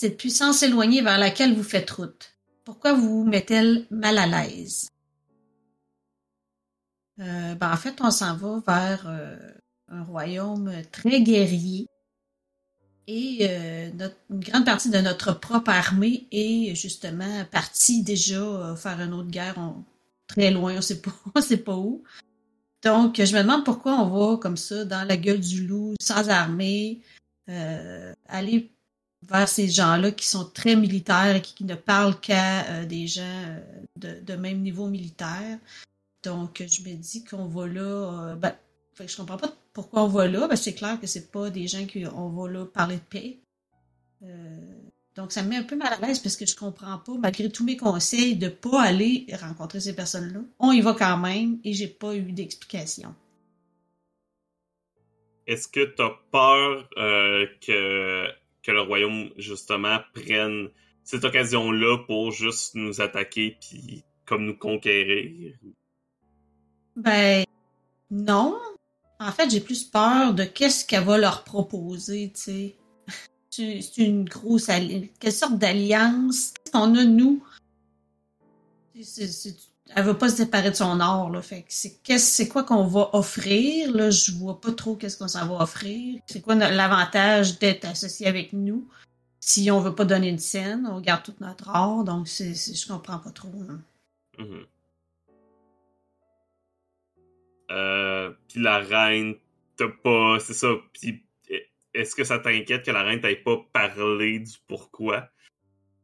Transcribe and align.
Cette 0.00 0.16
puissance 0.16 0.62
éloignée 0.62 1.02
vers 1.02 1.18
laquelle 1.18 1.54
vous 1.54 1.62
faites 1.62 1.90
route? 1.90 2.34
Pourquoi 2.64 2.94
vous 2.94 3.22
met-elle 3.24 3.84
mal 3.90 4.16
à 4.16 4.26
l'aise? 4.26 4.88
Euh, 7.18 7.54
ben, 7.54 7.70
en 7.70 7.76
fait, 7.76 8.00
on 8.00 8.10
s'en 8.10 8.34
va 8.34 8.62
vers 8.66 9.06
euh, 9.06 9.36
un 9.88 10.02
royaume 10.04 10.72
très 10.90 11.20
guerrier. 11.20 11.86
Et 13.08 13.40
euh, 13.42 13.90
une 14.30 14.40
grande 14.40 14.64
partie 14.64 14.88
de 14.88 14.96
notre 14.96 15.38
propre 15.38 15.68
armée 15.68 16.26
est 16.32 16.74
justement 16.74 17.44
partie 17.50 18.02
déjà 18.02 18.74
faire 18.76 19.02
une 19.02 19.12
autre 19.12 19.28
guerre 19.28 19.74
très 20.26 20.50
loin, 20.50 20.76
on 20.76 20.76
ne 20.76 20.94
pas, 21.34 21.42
sait 21.42 21.58
pas 21.58 21.76
où. 21.76 22.04
Donc, 22.82 23.16
je 23.22 23.36
me 23.36 23.42
demande 23.42 23.66
pourquoi 23.66 24.00
on 24.00 24.08
va 24.08 24.38
comme 24.38 24.56
ça 24.56 24.86
dans 24.86 25.06
la 25.06 25.18
gueule 25.18 25.40
du 25.40 25.66
loup, 25.66 25.92
sans 26.00 26.30
armée, 26.30 27.02
aller 28.26 28.72
vers 29.22 29.48
ces 29.48 29.68
gens-là 29.68 30.12
qui 30.12 30.26
sont 30.26 30.44
très 30.44 30.76
militaires 30.76 31.36
et 31.36 31.42
qui 31.42 31.64
ne 31.64 31.74
parlent 31.74 32.18
qu'à 32.18 32.64
euh, 32.66 32.84
des 32.86 33.06
gens 33.06 33.22
euh, 34.02 34.20
de, 34.20 34.34
même 34.34 34.60
niveau 34.60 34.86
militaire. 34.86 35.58
Donc, 36.22 36.62
je 36.66 36.82
me 36.82 36.94
dis 36.94 37.24
qu'on 37.24 37.46
va 37.46 37.66
là. 37.66 37.80
Euh, 38.30 38.34
ben, 38.34 38.54
je 38.98 39.16
comprends 39.16 39.38
pas 39.38 39.52
pourquoi 39.72 40.04
on 40.04 40.08
va 40.08 40.26
là. 40.26 40.48
Ben, 40.48 40.56
c'est 40.56 40.74
clair 40.74 40.98
que 41.00 41.06
c'est 41.06 41.30
pas 41.30 41.50
des 41.50 41.66
gens 41.66 41.86
qui 41.86 42.06
on 42.06 42.28
va 42.28 42.50
là 42.50 42.64
parler 42.64 42.96
de 42.96 43.00
paix. 43.00 43.38
donc, 45.16 45.32
ça 45.32 45.42
me 45.42 45.48
met 45.48 45.56
un 45.56 45.62
peu 45.64 45.76
mal 45.76 45.92
à 45.92 46.06
l'aise 46.06 46.18
parce 46.18 46.36
que 46.36 46.46
je 46.46 46.56
comprends 46.56 46.98
pas, 46.98 47.12
malgré 47.18 47.50
tous 47.50 47.64
mes 47.64 47.76
conseils, 47.76 48.36
de 48.36 48.48
pas 48.48 48.82
aller 48.82 49.26
rencontrer 49.40 49.80
ces 49.80 49.94
personnes-là. 49.94 50.40
On 50.58 50.72
y 50.72 50.80
va 50.80 50.94
quand 50.94 51.18
même 51.18 51.58
et 51.64 51.72
j'ai 51.72 51.88
pas 51.88 52.14
eu 52.14 52.32
d'explication. 52.32 53.14
Est-ce 55.46 55.66
que 55.66 55.84
tu 55.94 56.02
as 56.02 56.12
peur 56.30 56.88
que 57.60 58.39
que 58.62 58.70
le 58.72 58.82
royaume, 58.82 59.30
justement, 59.36 59.98
prenne 60.14 60.68
cette 61.04 61.24
occasion-là 61.24 61.98
pour 62.06 62.30
juste 62.30 62.74
nous 62.74 63.00
attaquer 63.00 63.56
puis 63.60 64.04
comme 64.26 64.46
nous 64.46 64.56
conquérir? 64.56 65.56
Ben, 66.96 67.44
non. 68.10 68.58
En 69.18 69.32
fait, 69.32 69.50
j'ai 69.50 69.60
plus 69.60 69.84
peur 69.84 70.34
de 70.34 70.44
qu'est-ce 70.44 70.86
qu'elle 70.86 71.04
va 71.04 71.18
leur 71.18 71.44
proposer, 71.44 72.32
tu 72.34 72.40
sais. 72.40 72.76
C'est 73.50 74.04
une 74.04 74.24
grosse 74.24 74.68
alliance. 74.68 75.08
Quelle 75.18 75.32
sorte 75.32 75.58
d'alliance 75.58 76.54
qu'on 76.72 76.94
a, 76.94 77.04
nous? 77.04 77.42
C'est 79.02 79.56
elle 79.94 80.04
veut 80.04 80.16
pas 80.16 80.28
se 80.28 80.36
séparer 80.36 80.70
de 80.70 80.76
son 80.76 81.00
or 81.00 81.30
là. 81.30 81.42
Fait 81.42 81.64
c'est 81.68 82.00
c'est 82.18 82.48
quoi 82.48 82.64
qu'on 82.64 82.86
va 82.86 83.10
offrir 83.12 83.92
là? 83.92 84.10
Je 84.10 84.32
vois 84.32 84.60
pas 84.60 84.72
trop 84.72 84.96
qu'est-ce 84.96 85.16
qu'on 85.16 85.28
s'en 85.28 85.46
va 85.46 85.62
offrir. 85.62 86.20
C'est 86.26 86.40
quoi 86.40 86.54
l'avantage 86.54 87.58
d'être 87.58 87.84
associé 87.86 88.26
avec 88.26 88.52
nous 88.52 88.88
si 89.40 89.70
on 89.70 89.80
veut 89.80 89.94
pas 89.94 90.04
donner 90.04 90.28
une 90.28 90.38
scène? 90.38 90.86
On 90.90 91.00
garde 91.00 91.24
tout 91.24 91.34
notre 91.40 91.70
or 91.74 92.04
donc 92.04 92.28
c'est 92.28 92.54
je 92.54 92.86
comprends 92.86 93.18
pas 93.18 93.30
trop 93.30 93.48
mm-hmm. 94.38 94.64
euh, 97.70 98.30
puis 98.48 98.60
la 98.60 98.78
reine 98.78 99.34
t'as 99.76 99.88
pas 99.88 100.38
c'est 100.40 100.54
ça 100.54 100.68
puis 100.92 101.24
est-ce 101.94 102.14
que 102.14 102.22
ça 102.22 102.38
t'inquiète 102.38 102.84
que 102.84 102.90
la 102.90 103.02
reine 103.02 103.20
t'aille 103.20 103.42
pas 103.42 103.56
parlé 103.72 104.38
du 104.38 104.52
pourquoi? 104.68 105.28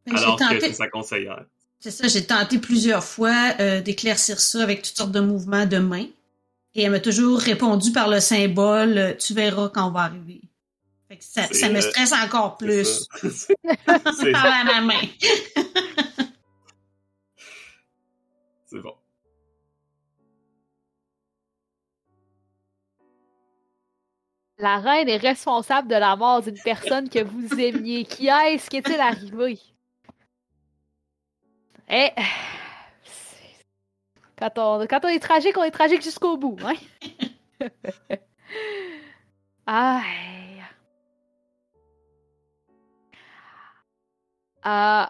Ben, 0.06 0.16
alors 0.16 0.36
que 0.36 0.60
c'est 0.60 0.72
sa 0.72 0.88
conseillère 0.88 1.44
c'est 1.78 1.90
ça, 1.90 2.08
j'ai 2.08 2.24
tenté 2.24 2.58
plusieurs 2.58 3.04
fois 3.04 3.54
euh, 3.60 3.80
d'éclaircir 3.80 4.40
ça 4.40 4.62
avec 4.62 4.82
toutes 4.82 4.96
sortes 4.96 5.12
de 5.12 5.20
mouvements 5.20 5.66
de 5.66 5.78
main. 5.78 6.06
Et 6.74 6.82
elle 6.82 6.90
m'a 6.90 7.00
toujours 7.00 7.38
répondu 7.38 7.92
par 7.92 8.08
le 8.08 8.20
symbole 8.20 8.98
euh, 8.98 9.14
Tu 9.14 9.34
verras 9.34 9.68
quand 9.68 9.88
on 9.88 9.90
va 9.90 10.00
arriver. 10.00 10.40
ça, 11.20 11.42
me 11.68 11.76
euh, 11.76 11.80
stresse 11.80 12.12
encore 12.12 12.56
plus. 12.56 13.06
par 13.86 14.64
ma 14.64 14.80
main. 14.80 15.00
C'est 18.66 18.80
bon. 18.80 18.94
La 24.58 24.78
reine 24.78 25.08
est 25.08 25.18
responsable 25.18 25.88
de 25.88 25.94
la 25.94 26.16
mort 26.16 26.42
d'une 26.42 26.58
personne 26.58 27.10
que 27.10 27.22
vous 27.22 27.60
aimiez. 27.60 28.06
Qui 28.06 28.28
est-ce 28.28 28.70
qui 28.70 28.78
est-il 28.78 28.98
arrivé? 28.98 29.60
Eh, 31.88 32.10
quand 34.38 34.58
on, 34.58 34.80
est 34.80 35.18
tragique, 35.20 35.56
on 35.56 35.62
est 35.62 35.70
tragique 35.70 36.02
jusqu'au 36.02 36.36
bout, 36.36 36.58
hein? 36.64 36.74
Aïe. 39.66 40.62
Euh, 44.66 45.04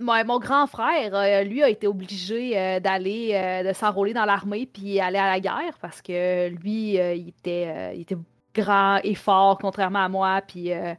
mon 0.00 0.38
grand 0.40 0.66
frère, 0.66 1.14
euh, 1.14 1.44
lui, 1.44 1.62
a 1.62 1.68
été 1.68 1.86
obligé 1.86 2.58
euh, 2.58 2.80
d'aller, 2.80 3.62
de 3.64 3.72
s'enrôler 3.72 4.12
dans 4.12 4.24
l'armée 4.24 4.66
puis 4.66 4.98
aller 4.98 5.18
à 5.18 5.30
la 5.30 5.40
guerre 5.40 5.78
parce 5.80 6.02
que 6.02 6.48
lui, 6.48 6.94
il, 6.94 7.28
était, 7.28 8.16
grand 8.52 8.98
et 9.04 9.14
fort, 9.14 9.58
contrairement 9.58 10.04
à 10.04 10.08
moi, 10.08 10.42
puis 10.46 10.70
il, 10.70 10.96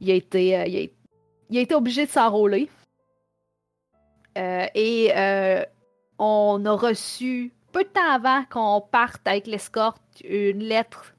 il 0.00 0.10
a 0.10 1.60
été 1.60 1.74
obligé 1.74 2.04
de 2.04 2.10
s'enrôler. 2.10 2.68
Euh, 4.36 4.66
et 4.74 5.12
euh, 5.16 5.64
on 6.18 6.64
a 6.66 6.72
reçu, 6.72 7.52
peu 7.72 7.84
de 7.84 7.88
temps 7.88 8.10
avant 8.10 8.44
qu'on 8.50 8.80
parte 8.80 9.26
avec 9.26 9.46
l'escorte, 9.46 10.02
une 10.24 10.60
lettre 10.60 11.14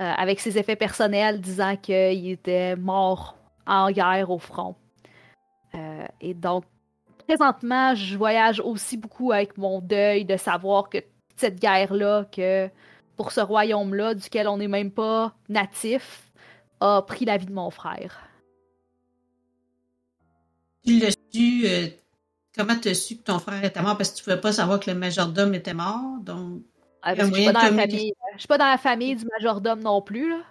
euh, 0.00 0.12
avec 0.16 0.40
ses 0.40 0.58
effets 0.58 0.76
personnels 0.76 1.40
disant 1.40 1.76
qu'il 1.76 2.28
était 2.30 2.76
mort 2.76 3.36
en 3.66 3.90
guerre 3.90 4.30
au 4.30 4.38
front. 4.38 4.74
et 6.20 6.34
donc, 6.34 6.64
présentement, 7.26 7.94
je 7.94 8.16
voyage 8.16 8.60
aussi 8.60 8.96
beaucoup 8.96 9.30
avec 9.30 9.56
mon 9.56 9.80
deuil 9.80 10.24
de 10.24 10.36
savoir 10.36 10.88
que 10.88 10.98
cette 11.36 11.60
guerre-là, 11.60 12.24
que 12.32 12.68
pour 13.16 13.30
ce 13.30 13.40
royaume-là, 13.40 14.14
duquel 14.14 14.48
on 14.48 14.56
n'est 14.56 14.68
même 14.68 14.90
pas 14.90 15.32
natif, 15.48 16.32
a 16.80 17.02
pris 17.02 17.24
la 17.24 17.36
vie 17.36 17.46
de 17.46 17.52
mon 17.52 17.70
frère. 17.70 18.18
Tu 20.84 20.98
l'as 20.98 21.14
su 21.30 21.99
Comment 22.56 22.76
tu 22.76 22.88
as 22.88 22.94
su 22.94 23.16
que 23.16 23.22
ton 23.22 23.38
frère 23.38 23.64
était 23.64 23.82
mort? 23.82 23.96
Parce 23.96 24.10
que 24.10 24.16
tu 24.16 24.22
ne 24.22 24.24
pouvais 24.24 24.40
pas 24.40 24.52
savoir 24.52 24.80
que 24.80 24.90
le 24.90 24.96
majordome 24.96 25.54
était 25.54 25.74
mort. 25.74 26.18
Donc, 26.22 26.62
ah, 27.02 27.14
je 27.14 27.22
ne 27.22 27.32
suis, 27.32 27.44
pas 27.46 28.58
dans 28.58 28.66
la 28.66 28.78
famille 28.78 29.16
du 29.16 29.24
majordome 29.38 29.80
non 29.80 30.02
plus. 30.02 30.30
Là. 30.30 30.42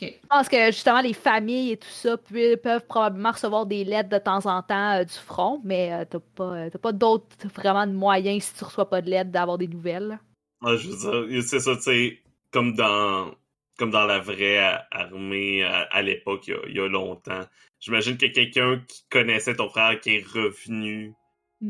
Je 0.00 0.08
pense 0.28 0.48
que 0.48 0.66
justement, 0.66 1.00
les 1.00 1.14
familles 1.14 1.72
et 1.72 1.76
tout 1.78 1.88
ça 1.88 2.16
peuvent, 2.18 2.86
probablement 2.86 3.30
recevoir 3.30 3.64
des 3.64 3.84
lettres 3.84 4.10
de 4.10 4.18
temps 4.18 4.44
en 4.46 4.62
temps 4.62 4.92
euh, 4.92 5.04
du 5.04 5.14
front, 5.14 5.60
mais 5.64 5.92
euh, 5.92 6.04
tu 6.10 6.16
n'as 6.16 6.22
pas, 6.34 6.56
euh, 6.56 6.70
pas 6.70 6.92
d'autres 6.92 7.26
vraiment 7.54 7.86
de 7.86 7.92
moyens 7.92 8.44
si 8.44 8.54
tu 8.54 8.64
ne 8.64 8.66
reçois 8.66 8.90
pas 8.90 9.00
de 9.00 9.08
lettres 9.08 9.30
d'avoir 9.30 9.56
des 9.56 9.68
nouvelles. 9.68 10.18
je 10.62 10.88
veux 10.88 11.28
dire, 11.28 11.42
c'est 11.42 11.60
ça, 11.60 11.76
tu 11.76 11.82
sais, 11.82 12.18
comme 12.50 12.74
dans, 12.74 13.30
comme 13.76 13.90
dans 13.90 14.06
la 14.06 14.18
vraie 14.18 14.58
armée 14.90 15.62
à, 15.62 16.02
l'époque, 16.02 16.48
il, 16.48 16.76
y 16.76 16.80
a 16.80 16.88
longtemps. 16.88 17.44
J'imagine 17.80 18.16
que 18.16 18.26
quelqu'un 18.26 18.82
qui 18.88 19.04
connaissait 19.10 19.56
ton 19.56 19.68
frère 19.68 20.00
qui 20.00 20.16
est 20.16 20.26
revenu, 20.26 21.12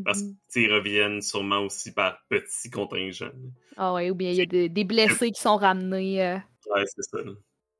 parce 0.05 0.20
mm-hmm. 0.20 0.37
qu'ils 0.53 0.73
reviennent 0.73 1.20
sûrement 1.20 1.61
aussi 1.61 1.93
par 1.93 2.19
petits 2.29 2.70
contingents. 2.70 3.31
Ah 3.76 3.93
ouais, 3.93 4.11
ou 4.11 4.14
bien 4.14 4.31
il 4.31 4.37
y 4.37 4.43
a 4.43 4.69
des, 4.69 4.85
blessés 4.85 5.31
qui 5.31 5.41
sont 5.41 5.56
ramenés. 5.56 6.25
Euh. 6.25 6.38
Ouais, 6.75 6.85
c'est 6.87 7.03
ça. 7.03 7.19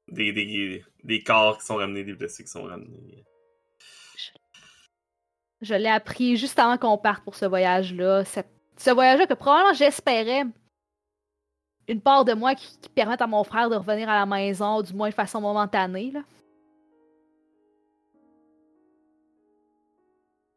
Des, 0.08 0.32
des, 0.32 0.84
des, 1.02 1.23
corps 1.23 1.58
qui 1.58 1.67
sont 1.67 1.76
ramenés, 1.76 2.05
des 2.05 2.14
blessés 2.14 2.44
qui 2.44 2.50
sont 2.50 2.64
ramenés. 2.64 3.25
Je, 5.62 5.75
l'ai 5.75 5.88
appris 5.88 6.37
juste 6.37 6.58
avant 6.58 6.76
qu'on 6.76 6.99
parte 6.99 7.25
pour 7.25 7.34
ce 7.34 7.46
voyage-là. 7.46 8.25
Ce 8.76 8.90
voyage-là 8.90 9.26
que 9.26 9.34
probablement 9.34 9.75
j'espérais 9.75 10.44
une 11.88 12.00
part 12.00 12.25
de 12.25 12.33
moi 12.33 12.55
qui, 12.55 12.67
qui 12.81 12.88
permette 12.88 13.23
à 13.23 13.27
mon 13.27 13.44
frère 13.44 13.71
de 13.71 13.77
revenir 13.77 14.09
à 14.09 14.19
la 14.19 14.27
maison, 14.27 14.83
du 14.83 14.93
moins 14.93 15.09
de 15.09 15.15
façon 15.15 15.41
momentanée. 15.41 16.11
Là. 16.12 16.21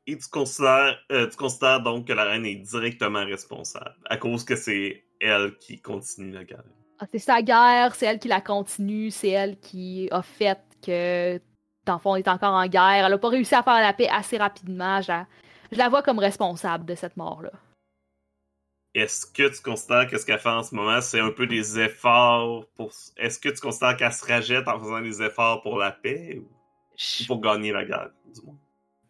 Et 0.07 0.17
tu 0.17 0.27
considères, 0.27 0.97
euh, 1.11 1.27
tu 1.29 1.37
considères 1.37 1.81
donc 1.81 2.07
que 2.07 2.13
la 2.13 2.23
reine 2.23 2.45
est 2.45 2.55
directement 2.55 3.23
responsable, 3.25 3.95
à 4.05 4.17
cause 4.17 4.43
que 4.43 4.55
c'est 4.55 5.03
elle 5.21 5.55
qui 5.57 5.79
continue 5.79 6.31
la 6.31 6.43
guerre? 6.43 6.63
Ah, 6.97 7.05
c'est 7.11 7.19
sa 7.19 7.41
guerre, 7.41 7.93
c'est 7.93 8.07
elle 8.07 8.19
qui 8.19 8.27
la 8.27 8.41
continue, 8.41 9.11
c'est 9.11 9.29
elle 9.29 9.59
qui 9.59 10.07
a 10.11 10.23
fait 10.23 10.59
que, 10.83 11.39
dans 11.85 11.93
le 11.93 11.99
fond, 11.99 12.11
on 12.13 12.15
est 12.15 12.27
encore 12.27 12.53
en 12.53 12.67
guerre. 12.67 13.05
Elle 13.05 13.13
a 13.13 13.17
pas 13.17 13.29
réussi 13.29 13.53
à 13.53 13.61
faire 13.61 13.79
la 13.79 13.93
paix 13.93 14.09
assez 14.09 14.37
rapidement. 14.37 14.99
Je 15.01 15.09
la, 15.09 15.27
je 15.71 15.77
la 15.77 15.89
vois 15.89 16.01
comme 16.01 16.19
responsable 16.19 16.85
de 16.85 16.95
cette 16.95 17.15
mort-là. 17.15 17.51
Est-ce 18.95 19.25
que 19.25 19.47
tu 19.47 19.61
considères 19.61 20.07
que 20.07 20.17
ce 20.17 20.25
qu'elle 20.25 20.39
fait 20.39 20.49
en 20.49 20.63
ce 20.63 20.73
moment, 20.73 20.99
c'est 21.01 21.19
un 21.19 21.31
peu 21.31 21.45
des 21.45 21.79
efforts 21.79 22.65
pour. 22.75 22.91
Est-ce 23.17 23.39
que 23.39 23.49
tu 23.49 23.59
considères 23.59 23.95
qu'elle 23.97 24.11
se 24.11 24.25
rajette 24.25 24.67
en 24.67 24.79
faisant 24.79 25.01
des 25.01 25.21
efforts 25.21 25.61
pour 25.61 25.77
la 25.77 25.91
paix 25.91 26.39
ou 26.41 26.47
Je 26.97 27.27
pour 27.27 27.39
gagner 27.39 27.71
la 27.71 27.85
guerre, 27.85 28.09
du 28.33 28.41
moins? 28.45 28.57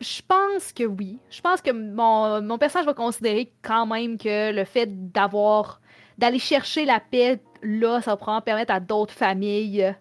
Je 0.01 0.21
pense 0.21 0.71
que 0.71 0.83
oui. 0.83 1.19
Je 1.29 1.41
pense 1.41 1.61
que 1.61 1.71
mon, 1.71 2.41
mon 2.41 2.57
personnage 2.57 2.85
va 2.85 2.93
considérer 2.93 3.53
quand 3.61 3.85
même 3.85 4.17
que 4.17 4.51
le 4.51 4.63
fait 4.65 5.11
d'avoir 5.11 5.81
d'aller 6.17 6.39
chercher 6.39 6.85
la 6.85 6.99
paix 6.99 7.41
là, 7.63 8.01
ça 8.01 8.11
va 8.11 8.17
probablement 8.17 8.41
permettre 8.41 8.73
à 8.73 8.79
d'autres 8.79 9.13
familles 9.13 9.95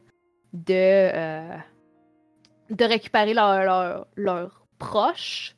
de 0.53 0.75
euh, 0.75 1.57
de 2.71 2.85
récupérer 2.85 3.35
leurs 3.35 3.65
leur, 3.65 4.07
leurs 4.17 4.67
proches. 4.79 5.55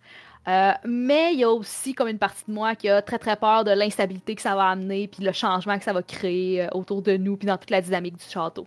Euh, 0.51 0.73
mais 0.85 1.33
il 1.35 1.41
y 1.41 1.45
a 1.45 1.51
aussi 1.51 1.95
comme 1.95 2.09
une 2.09 2.19
partie 2.19 2.45
de 2.49 2.53
moi 2.53 2.75
qui 2.75 2.89
a 2.89 3.03
très 3.03 3.19
très 3.19 3.37
peur 3.37 3.63
de 3.63 3.71
l'instabilité 3.71 4.35
que 4.35 4.43
ça 4.43 4.57
va 4.57 4.71
amener, 4.71 5.07
puis 5.07 5.23
le 5.23 5.33
changement 5.33 5.79
que 5.79 5.85
ça 5.85 5.93
va 5.93 6.03
créer 6.03 6.63
euh, 6.63 6.69
autour 6.73 7.03
de 7.03 7.17
nous, 7.17 7.37
puis 7.37 7.47
dans 7.47 7.57
toute 7.57 7.71
la 7.71 7.81
dynamique 7.81 8.17
du 8.17 8.25
château. 8.25 8.67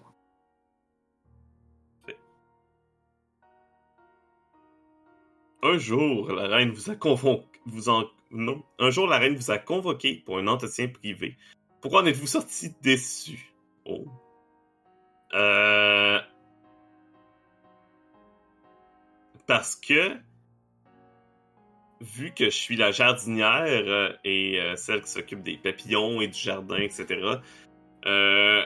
Un 5.62 5.78
jour, 5.78 6.32
la 6.32 6.48
reine 6.56 6.72
vous 6.72 6.90
a 6.90 6.96
convoqué. 6.96 7.48
Un 8.80 8.90
jour, 8.90 9.08
la 9.08 9.18
reine 9.18 9.36
vous 9.36 9.52
a 9.52 9.58
convoqué 9.58 10.24
pour 10.26 10.38
un 10.38 10.48
entretien 10.48 10.88
privé. 10.88 11.38
Pourquoi 11.82 12.02
en 12.02 12.06
êtes-vous 12.06 12.28
sorti 12.28 12.74
déçu? 12.82 13.54
Oh. 13.86 14.06
Euh... 15.34 16.20
Parce 19.48 19.76
que, 19.76 20.18
vu 22.04 22.34
que 22.34 22.46
je 22.46 22.56
suis 22.56 22.76
la 22.76 22.92
jardinière 22.92 23.86
euh, 23.88 24.12
et 24.26 24.60
euh, 24.60 24.76
celle 24.76 25.02
qui 25.02 25.10
s'occupe 25.10 25.42
des 25.42 25.58
papillons 25.58 26.20
et 26.20 26.28
du 26.28 26.38
jardin, 26.38 26.78
etc., 26.78 27.40
euh, 28.06 28.62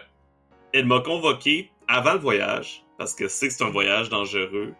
elle 0.74 0.86
m'a 0.86 1.01
convoqué 1.01 1.69
avant 1.88 2.13
le 2.13 2.19
voyage, 2.19 2.84
parce 2.98 3.13
que 3.13 3.28
c'est 3.28 3.62
un 3.62 3.69
voyage 3.69 4.10
dangereux, 4.10 4.74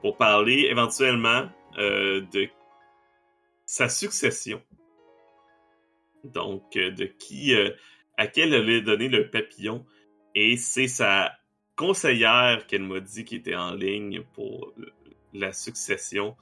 pour 0.00 0.16
parler 0.16 0.68
éventuellement 0.70 1.48
de 1.76 2.48
sa 3.66 3.88
succession. 3.88 4.62
Donc, 6.24 6.72
de 6.72 7.04
qui, 7.04 7.54
à 8.16 8.26
qui 8.26 8.40
elle 8.40 8.54
allait 8.54 8.80
donner 8.80 9.08
le 9.08 9.30
papillon. 9.30 9.84
Et 10.34 10.56
c'est 10.56 10.88
sa 10.88 11.32
conseillère 11.74 12.66
qu'elle 12.66 12.84
m'a 12.84 13.00
dit 13.00 13.24
qui 13.24 13.36
était 13.36 13.56
en 13.56 13.74
ligne 13.74 14.22
pour 14.32 14.72
la 15.34 15.52
succession, 15.52 16.36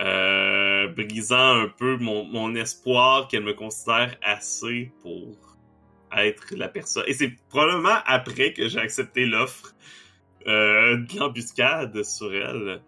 euh, 0.00 0.88
brisant 0.88 1.62
un 1.62 1.68
peu 1.68 1.96
mon, 1.96 2.24
mon 2.24 2.54
espoir 2.54 3.28
qu'elle 3.28 3.44
me 3.44 3.54
considère 3.54 4.16
assez 4.22 4.92
pour 5.02 5.36
être 6.16 6.54
la 6.54 6.68
personne. 6.68 7.04
Et 7.06 7.12
c'est 7.12 7.32
probablement 7.48 7.98
après 8.06 8.52
que 8.52 8.68
j'ai 8.68 8.80
accepté 8.80 9.26
l'offre 9.26 9.74
euh, 10.46 10.96
de 10.96 11.18
l'embuscade 11.18 12.02
sur 12.02 12.34
elle. 12.34 12.82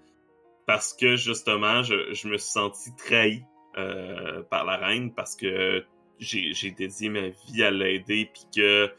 Parce 0.66 0.92
que 0.92 1.16
justement, 1.16 1.82
je, 1.82 2.12
je 2.12 2.28
me 2.28 2.38
suis 2.38 2.50
senti 2.50 2.90
trahi 2.96 3.44
euh, 3.78 4.42
par 4.44 4.64
la 4.64 4.78
reine 4.78 5.12
parce 5.12 5.36
que 5.36 5.84
j'ai 6.18 6.70
dédié 6.70 7.10
ma 7.10 7.28
vie 7.28 7.62
à 7.62 7.70
l'aider 7.70 8.30
puis 8.32 8.46
que 8.56 8.90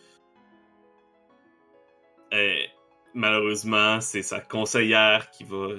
euh, 2.31 2.55
malheureusement 3.15 3.99
c'est 4.01 4.21
sa 4.21 4.39
conseillère 4.39 5.31
qui 5.31 5.45
va 5.45 5.69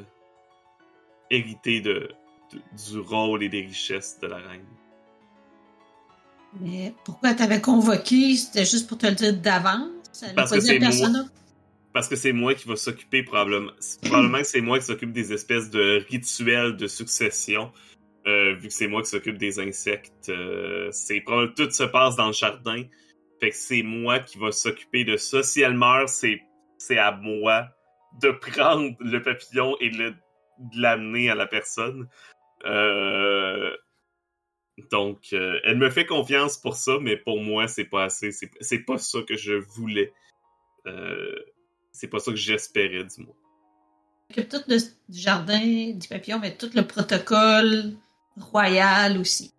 hériter 1.30 1.80
de, 1.80 2.10
de- 2.52 2.92
du 2.92 2.98
rôle 3.00 3.42
et 3.42 3.48
des 3.48 3.62
richesses 3.62 4.18
de 4.20 4.26
la 4.28 4.36
reine. 4.36 4.64
Mais 6.60 6.94
pourquoi 7.04 7.34
t'avais 7.34 7.60
convoqué? 7.60 8.34
C'était 8.36 8.64
juste 8.64 8.88
pour 8.88 8.98
te 8.98 9.06
le 9.06 9.14
dire 9.14 9.36
d'avance? 9.36 9.90
Parce 10.34 10.50
que 10.50 10.60
c'est 10.60 10.78
moi. 10.78 11.08
Parce 11.92 12.08
que 12.08 12.16
c'est 12.16 12.32
moi 12.32 12.54
qui 12.54 12.66
va 12.68 12.76
s'occuper 12.76 13.22
probablement. 13.22 13.72
Probablement 14.02 14.38
que 14.38 14.44
c'est 14.44 14.60
moi 14.60 14.78
qui 14.78 14.84
s'occupe 14.86 15.12
des 15.12 15.32
espèces 15.32 15.70
de 15.70 16.04
rituels 16.08 16.76
de 16.76 16.86
succession. 16.86 17.72
euh, 18.26 18.54
vu 18.56 18.68
que 18.68 18.74
c'est 18.74 18.88
moi 18.88 19.02
qui 19.02 19.08
s'occupe 19.10 19.38
des 19.38 19.58
insectes. 19.58 20.28
euh, 20.28 20.88
c'est 20.92 21.20
probablement 21.20 21.54
tout 21.56 21.70
se 21.70 21.84
passe 21.84 22.16
dans 22.16 22.26
le 22.26 22.32
jardin. 22.32 22.82
Fait 23.40 23.50
que 23.50 23.56
c'est 23.56 23.82
moi 23.82 24.18
qui 24.18 24.38
va 24.38 24.50
s'occuper 24.52 25.04
de 25.04 25.16
ça. 25.16 25.42
Si 25.42 25.60
elle 25.62 25.74
meurt, 25.74 26.08
c'est 26.08 26.40
c'est 26.78 26.98
à 26.98 27.12
moi 27.12 27.68
de 28.20 28.30
prendre 28.52 28.94
le 29.00 29.22
papillon 29.22 29.76
et 29.80 29.90
de 29.90 29.96
le- 29.98 30.14
de 30.58 30.80
l'amener 30.80 31.30
à 31.30 31.34
la 31.34 31.46
personne. 31.46 32.08
Euh, 32.64 33.76
donc, 34.90 35.32
euh, 35.32 35.58
elle 35.64 35.78
me 35.78 35.90
fait 35.90 36.06
confiance 36.06 36.56
pour 36.56 36.76
ça, 36.76 36.98
mais 37.00 37.16
pour 37.16 37.40
moi, 37.40 37.68
c'est 37.68 37.84
pas 37.84 38.04
assez. 38.04 38.30
C'est 38.32 38.78
pas 38.80 38.98
ça 38.98 39.20
que 39.22 39.36
je 39.36 39.54
voulais. 39.54 40.12
Euh, 40.86 41.36
c'est 41.92 42.08
pas 42.08 42.20
ça 42.20 42.30
que 42.30 42.36
j'espérais, 42.36 43.04
du 43.04 43.24
moins. 43.24 43.34
Occupe 44.30 44.48
tout 44.48 44.62
le 44.68 44.76
jardin, 45.08 45.92
du 45.94 46.06
papillon, 46.06 46.38
mais 46.38 46.56
tout 46.56 46.70
le 46.74 46.86
protocole 46.86 47.94
royal 48.36 49.18
aussi. 49.18 49.52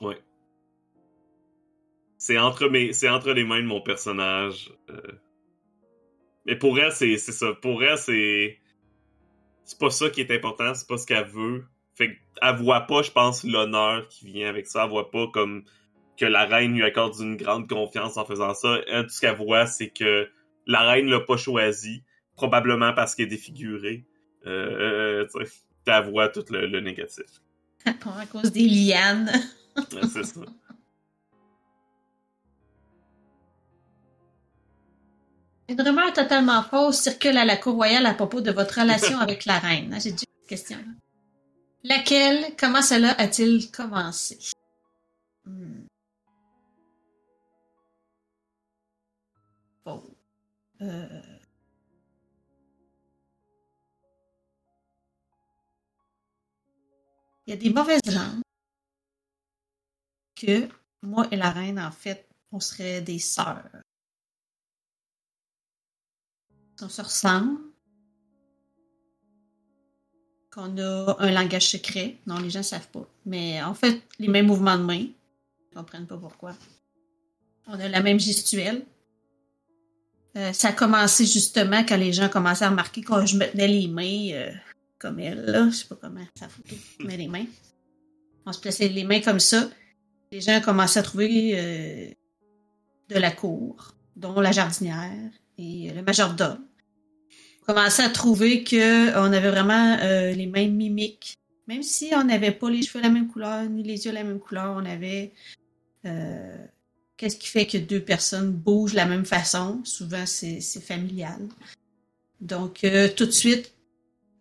Ouais. 0.00 0.20
C'est 2.18 2.38
entre 2.38 2.68
mes, 2.68 2.92
c'est 2.92 3.08
entre 3.08 3.32
les 3.32 3.44
mains 3.44 3.60
de 3.60 3.66
mon 3.66 3.80
personnage. 3.80 4.72
euh. 4.90 5.00
Mais 6.46 6.56
pour 6.56 6.78
elle, 6.78 6.92
c'est, 6.92 7.16
c'est 7.16 7.32
ça. 7.32 7.54
Pour 7.54 7.82
elle, 7.84 7.96
c'est, 7.96 8.58
c'est 9.64 9.78
pas 9.78 9.90
ça 9.90 10.10
qui 10.10 10.20
est 10.20 10.30
important. 10.30 10.74
C'est 10.74 10.86
pas 10.86 10.98
ce 10.98 11.06
qu'elle 11.06 11.26
veut. 11.26 11.64
Fait 11.94 12.18
qu'elle 12.40 12.56
voit 12.56 12.82
pas, 12.82 13.02
je 13.02 13.10
pense, 13.10 13.44
l'honneur 13.44 14.08
qui 14.08 14.26
vient 14.26 14.48
avec 14.48 14.66
ça. 14.66 14.84
Elle 14.84 14.90
voit 14.90 15.10
pas 15.10 15.26
comme 15.28 15.64
que 16.16 16.24
la 16.24 16.44
reine 16.44 16.74
lui 16.74 16.84
accorde 16.84 17.18
une 17.20 17.36
grande 17.36 17.68
confiance 17.68 18.16
en 18.16 18.24
faisant 18.24 18.54
ça. 18.54 18.78
Elle, 18.86 19.04
tout 19.04 19.10
ce 19.10 19.20
qu'elle 19.20 19.36
voit, 19.36 19.66
c'est 19.66 19.88
que 19.88 20.28
la 20.66 20.80
reine 20.80 21.06
l'a 21.08 21.20
pas 21.20 21.36
choisi, 21.36 22.02
probablement 22.36 22.92
parce 22.92 23.14
qu'elle 23.14 23.26
est 23.26 23.30
défigurée. 23.30 24.04
Euh, 24.46 25.26
tu 25.34 25.46
elle 25.86 26.10
voit 26.10 26.28
tout 26.28 26.44
le, 26.50 26.66
le 26.66 26.80
négatif. 26.80 27.24
à 27.86 28.26
cause 28.26 28.52
des 28.52 28.68
lianes. 28.68 29.30
Ouais, 29.76 30.00
c'est 30.12 30.24
ça. 30.24 30.40
Une 35.68 35.80
rumeur 35.80 36.12
totalement 36.12 36.62
fausse 36.62 37.00
circule 37.00 37.38
à 37.38 37.44
la 37.44 37.56
cour 37.56 37.74
royale 37.74 38.06
à 38.06 38.14
propos 38.14 38.40
de 38.40 38.50
votre 38.50 38.80
relation 38.80 39.18
avec 39.18 39.44
la 39.46 39.58
reine. 39.58 39.92
Ah, 39.94 39.98
J'ai 39.98 40.12
déjà 40.12 40.24
cette 40.38 40.48
question. 40.48 40.78
Laquelle, 41.82 42.54
comment 42.58 42.82
cela 42.82 43.12
a-t-il 43.12 43.70
commencé? 43.70 44.38
Hmm. 45.44 45.86
Euh, 50.82 51.22
Il 57.46 57.50
y 57.50 57.52
a 57.52 57.56
des 57.56 57.70
mauvaises 57.70 58.00
langues 58.06 58.40
que 60.34 60.66
moi 61.02 61.28
et 61.30 61.36
la 61.36 61.50
reine, 61.50 61.78
en 61.78 61.90
fait, 61.90 62.26
on 62.52 62.58
serait 62.60 63.02
des 63.02 63.18
sœurs. 63.18 63.83
On 66.82 66.88
se 66.88 67.02
ressemble. 67.02 67.58
Qu'on 70.50 70.78
a 70.78 71.16
un 71.18 71.30
langage 71.30 71.68
secret. 71.68 72.16
Non, 72.26 72.38
les 72.38 72.50
gens 72.50 72.60
ne 72.60 72.64
savent 72.64 72.88
pas. 72.88 73.08
Mais 73.26 73.62
on 73.64 73.74
fait 73.74 74.02
les 74.18 74.28
mêmes 74.28 74.46
mouvements 74.46 74.78
de 74.78 74.84
main. 74.84 74.94
Ils 74.94 75.14
ne 75.72 75.76
comprennent 75.76 76.06
pas 76.06 76.16
pourquoi. 76.16 76.54
On 77.66 77.78
a 77.78 77.88
la 77.88 78.02
même 78.02 78.20
gestuelle. 78.20 78.84
Euh, 80.36 80.52
ça 80.52 80.68
a 80.68 80.72
commencé 80.72 81.26
justement 81.26 81.84
quand 81.84 81.96
les 81.96 82.12
gens 82.12 82.28
commençaient 82.28 82.64
à 82.64 82.70
remarquer 82.70 83.02
quand 83.02 83.24
je 83.24 83.36
me 83.36 83.46
tenais 83.46 83.68
les 83.68 83.86
mains 83.86 84.30
euh, 84.32 84.50
comme 84.98 85.20
elle, 85.20 85.44
là. 85.44 85.68
Je 85.70 85.76
sais 85.76 85.86
pas 85.86 85.96
comment 86.00 86.24
sa 86.34 86.48
photo 86.48 86.74
met 87.00 87.16
les 87.16 87.28
mains. 87.28 87.46
On 88.44 88.52
se 88.52 88.60
plaçait 88.60 88.88
les 88.88 89.04
mains 89.04 89.20
comme 89.20 89.40
ça. 89.40 89.70
Les 90.32 90.40
gens 90.40 90.60
commençaient 90.60 91.00
à 91.00 91.04
trouver 91.04 91.52
euh, 91.54 92.10
de 93.08 93.18
la 93.18 93.30
cour, 93.30 93.94
dont 94.16 94.40
la 94.40 94.50
jardinière 94.50 95.30
et 95.58 95.90
le 95.94 96.02
majordome. 96.02 96.64
On 97.62 97.66
commençait 97.66 98.02
à 98.02 98.10
trouver 98.10 98.64
que 98.64 99.16
on 99.18 99.32
avait 99.32 99.50
vraiment 99.50 99.96
euh, 100.00 100.32
les 100.32 100.46
mêmes 100.46 100.74
mimiques. 100.74 101.36
Même 101.66 101.82
si 101.82 102.10
on 102.14 102.24
n'avait 102.24 102.52
pas 102.52 102.68
les 102.68 102.82
cheveux 102.82 103.02
la 103.02 103.08
même 103.08 103.28
couleur, 103.28 103.64
ni 103.64 103.82
les 103.82 104.04
yeux 104.04 104.12
la 104.12 104.24
même 104.24 104.40
couleur, 104.40 104.74
on 104.76 104.84
avait 104.84 105.32
euh, 106.04 106.66
Qu'est-ce 107.16 107.36
qui 107.36 107.48
fait 107.48 107.66
que 107.66 107.78
deux 107.78 108.00
personnes 108.00 108.50
bougent 108.50 108.92
de 108.92 108.96
la 108.96 109.06
même 109.06 109.24
façon? 109.24 109.84
Souvent, 109.84 110.26
c'est 110.26 110.60
familial. 110.80 111.48
Donc, 112.40 112.82
euh, 112.82 113.08
tout 113.08 113.26
de 113.26 113.30
suite, 113.30 113.72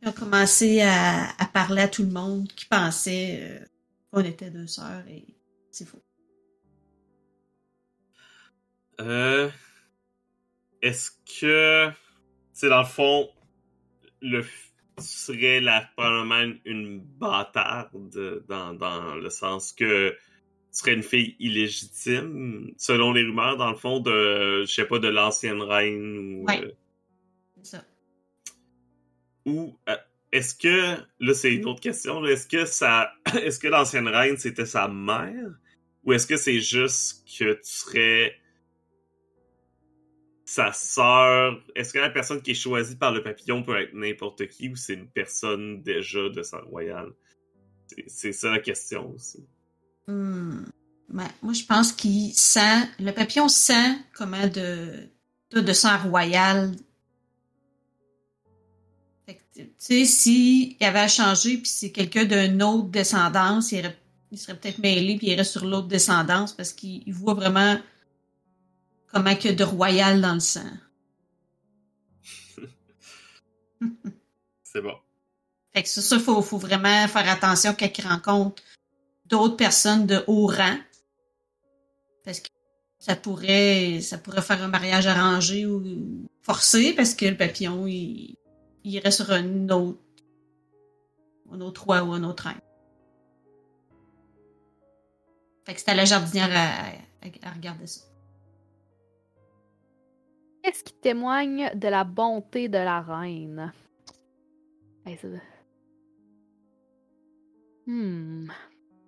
on 0.02 0.10
a 0.10 0.12
commencé 0.12 0.82
à, 0.82 1.30
à 1.38 1.46
parler 1.46 1.84
à 1.84 1.88
tout 1.88 2.02
le 2.02 2.10
monde 2.10 2.48
qui 2.54 2.66
pensait 2.66 3.40
euh, 3.42 3.60
qu'on 4.12 4.22
était 4.22 4.50
deux 4.50 4.66
sœurs 4.68 5.04
et 5.08 5.24
c'est 5.72 5.86
faux. 5.86 6.02
Euh, 9.02 9.50
est-ce 10.84 11.12
que, 11.40 11.90
c'est 12.52 12.70
dans 12.70 12.82
le 12.82 12.86
fond, 12.86 13.30
le 14.22 14.44
serait 15.00 15.60
la, 15.60 15.90
probablement 15.96 16.54
une 16.66 17.00
bâtarde 17.00 18.44
dans, 18.48 18.74
dans 18.76 19.16
le 19.16 19.30
sens 19.32 19.72
que 19.74 20.16
serait 20.72 20.94
une 20.94 21.04
fille 21.04 21.36
illégitime, 21.40 22.74
selon 22.78 23.14
les 23.14 23.24
rumeurs, 23.24 23.58
dans 23.58 23.72
le 23.72 23.78
fond, 23.78 24.02
de, 24.02 24.66
je 24.68 24.74
sais 24.74 24.86
pas, 24.86 25.00
de 25.00 25.08
l'ancienne 25.08 25.62
reine 25.62 26.18
ou. 26.18 26.46
Ouais. 26.46 26.76
Ça. 27.64 27.84
Ou 29.46 29.78
euh, 29.88 29.96
est-ce 30.32 30.54
que 30.56 30.98
là 31.20 31.34
c'est 31.34 31.54
une 31.54 31.66
autre 31.66 31.80
question, 31.80 32.26
est-ce 32.26 32.48
que 32.48 32.66
ça 32.66 33.14
est-ce 33.42 33.60
que 33.60 33.68
l'ancienne 33.68 34.08
reine 34.08 34.38
c'était 34.38 34.66
sa 34.66 34.88
mère? 34.88 35.52
Ou 36.04 36.14
est-ce 36.14 36.28
que 36.28 36.36
c'est 36.36 36.60
juste 36.60 37.26
que 37.38 37.54
tu 37.54 37.60
serais 37.64 38.36
sa 40.54 40.72
sœur 40.72 41.60
Est-ce 41.76 41.94
que 41.94 42.00
la 42.00 42.12
personne 42.12 42.42
qui 42.42 42.52
est 42.52 42.56
choisie 42.56 42.96
par 42.96 43.12
le 43.12 43.24
papillon 43.24 43.64
peut 43.64 43.76
être 43.82 43.94
n'importe 43.94 44.48
qui 44.48 44.70
ou 44.70 44.76
c'est 44.76 44.94
une 44.94 45.10
personne 45.10 45.82
déjà 45.82 46.30
de 46.30 46.44
sang 46.44 46.62
royal? 46.70 47.12
C'est- 48.08 48.32
ça 48.34 48.52
la 48.52 48.60
question 48.60 49.12
aussi. 49.16 49.44
Hmm. 50.08 50.64
Ouais, 51.12 51.32
moi, 51.42 51.54
je 51.54 51.64
pense 51.64 51.92
qu'il 51.92 52.34
sent, 52.34 52.88
le 53.00 53.12
papillon 53.12 53.48
sent 53.48 53.98
comment 54.14 54.48
de, 54.48 55.10
de, 55.52 55.60
de 55.60 55.74
sang 55.74 55.98
royal. 56.10 56.72
Tu 59.26 59.70
sais, 59.78 60.06
s'il 60.06 60.76
avait 60.82 61.00
à 61.00 61.08
changer, 61.08 61.58
puis 61.58 61.68
c'est 61.68 61.92
quelqu'un 61.92 62.26
d'une 62.26 62.62
autre 62.64 62.90
descendance, 62.90 63.72
il, 63.72 63.92
il 64.32 64.38
serait 64.38 64.58
peut-être 64.58 64.80
mêlé, 64.80 65.18
puis 65.18 65.28
il 65.28 65.34
irait 65.34 65.44
sur 65.44 65.66
l'autre 65.66 65.88
descendance, 65.88 66.54
parce 66.54 66.74
qu'il 66.74 67.04
il 67.06 67.14
voit 67.14 67.36
vraiment 67.36 67.78
comment 69.14 69.36
que 69.36 69.50
de 69.50 69.64
royal 69.64 70.20
dans 70.22 70.34
le 70.34 70.40
sang. 70.40 70.62
C'est 74.64 74.82
bon. 74.82 74.96
Fait 75.74 75.84
que 75.84 75.90
ça, 75.90 76.02
ça, 76.02 76.20
faut, 76.20 76.42
faut 76.42 76.58
vraiment 76.58 77.08
faire 77.08 77.30
attention 77.30 77.74
il 77.76 78.08
rencontre 78.08 78.62
d'autres 79.26 79.56
personnes 79.58 80.06
de 80.06 80.24
haut 80.28 80.48
rang. 80.48 80.78
Parce 82.24 82.40
que 82.40 82.48
ça 83.00 83.16
pourrait, 83.16 84.00
ça 84.02 84.18
pourrait 84.18 84.42
faire 84.42 84.62
un 84.64 84.68
mariage 84.68 85.08
arrangé 85.08 85.66
ou 85.66 85.84
forcé 86.42 86.94
parce 86.94 87.14
que 87.16 87.26
le 87.26 87.38
papillon, 87.38 87.86
il, 87.88 88.36
il 88.84 88.92
irait 88.94 89.12
sur 89.12 89.32
un 89.32 89.70
autre, 89.70 90.00
un 91.52 91.62
autre 91.62 91.84
roi 91.84 92.04
ou 92.04 92.14
un 92.14 92.24
autre 92.24 92.44
reine. 92.48 92.60
Fait 95.66 95.74
que 95.74 95.80
c'était 95.80 95.92
à 95.92 95.96
la 95.96 96.06
jardinière 96.06 96.50
à, 96.52 96.88
à- 97.26 97.50
à 97.50 97.52
regarder 97.52 97.88
ça. 97.88 98.02
Qu'est-ce 100.64 100.84
qui 100.84 100.94
témoigne 100.94 101.72
de 101.76 101.88
la 101.90 102.06
bonté 102.06 102.70
de 102.70 102.78
la 102.78 103.02
reine? 103.02 103.74
Hey, 105.06 105.20
Hmm. 107.86 108.48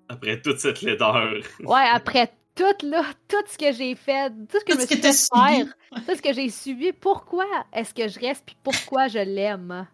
Après 0.10 0.42
toute 0.42 0.60
cette 0.60 0.82
laideur. 0.82 1.34
Ouais, 1.62 1.88
après 1.94 2.34
tout, 2.56 2.86
là, 2.86 3.04
tout 3.30 3.38
ce 3.48 3.58
que 3.58 3.72
j'ai 3.72 3.96
fait, 3.96 4.30
tout 4.50 4.60
ce 4.60 4.66
que 4.66 4.74
Tout 4.74 4.80
je 4.80 4.82
me 4.82 4.86
suis 4.86 4.96
fait 4.98 5.14
faire, 5.14 5.66
tout 6.06 6.16
ce 6.16 6.22
que 6.22 6.34
j'ai 6.34 6.50
subi, 6.50 6.92
pourquoi 6.92 7.46
est-ce 7.72 7.94
que 7.94 8.08
je 8.10 8.20
reste 8.20 8.44
puis 8.46 8.58
pourquoi 8.62 9.08
je 9.08 9.20
l'aime? 9.20 9.88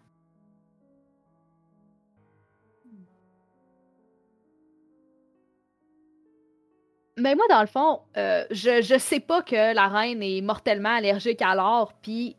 Mais 7.22 7.36
moi, 7.36 7.44
dans 7.48 7.60
le 7.60 7.68
fond, 7.68 8.00
euh, 8.16 8.44
je, 8.50 8.82
je 8.82 8.98
sais 8.98 9.20
pas 9.20 9.42
que 9.42 9.74
la 9.74 9.86
reine 9.86 10.22
est 10.24 10.40
mortellement 10.40 10.96
allergique 10.96 11.40
à 11.40 11.54
l'or, 11.54 11.92
puis 12.02 12.36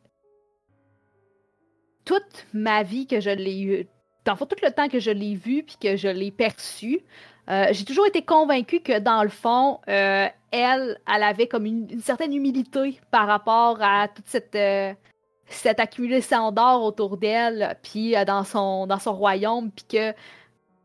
toute 2.03 2.45
ma 2.53 2.83
vie 2.83 3.07
que 3.07 3.21
je 3.21 3.29
l'ai 3.29 3.61
eu, 3.61 3.87
dans 4.25 4.33
le 4.33 4.37
fond, 4.37 4.45
tout 4.45 4.57
le 4.61 4.71
temps 4.71 4.89
que 4.89 4.99
je 4.99 5.09
l'ai 5.09 5.35
vu 5.35 5.63
puis 5.63 5.77
que 5.81 5.95
je 5.95 6.09
l'ai 6.09 6.31
perçu, 6.31 6.99
euh, 7.49 7.67
j'ai 7.71 7.85
toujours 7.85 8.05
été 8.07 8.23
convaincue 8.23 8.81
que 8.81 8.99
dans 8.99 9.23
le 9.23 9.29
fond, 9.29 9.79
euh, 9.87 10.27
elle, 10.51 10.97
elle 11.13 11.23
avait 11.23 11.47
comme 11.47 11.65
une, 11.65 12.01
certaine 12.01 12.33
humilité 12.33 12.99
par 13.09 13.25
rapport 13.25 13.77
à 13.81 14.09
toute 14.09 14.27
cette, 14.27 14.55
euh, 14.55 14.93
cette 15.45 15.79
accumulation 15.79 16.51
d'or 16.51 16.83
autour 16.83 17.15
d'elle, 17.15 17.77
puis 17.83 18.15
dans 18.27 18.43
son 18.43 18.85
dans 18.85 18.99
son 18.99 19.13
royaume, 19.13 19.71
puis 19.71 19.85
que 19.85 20.13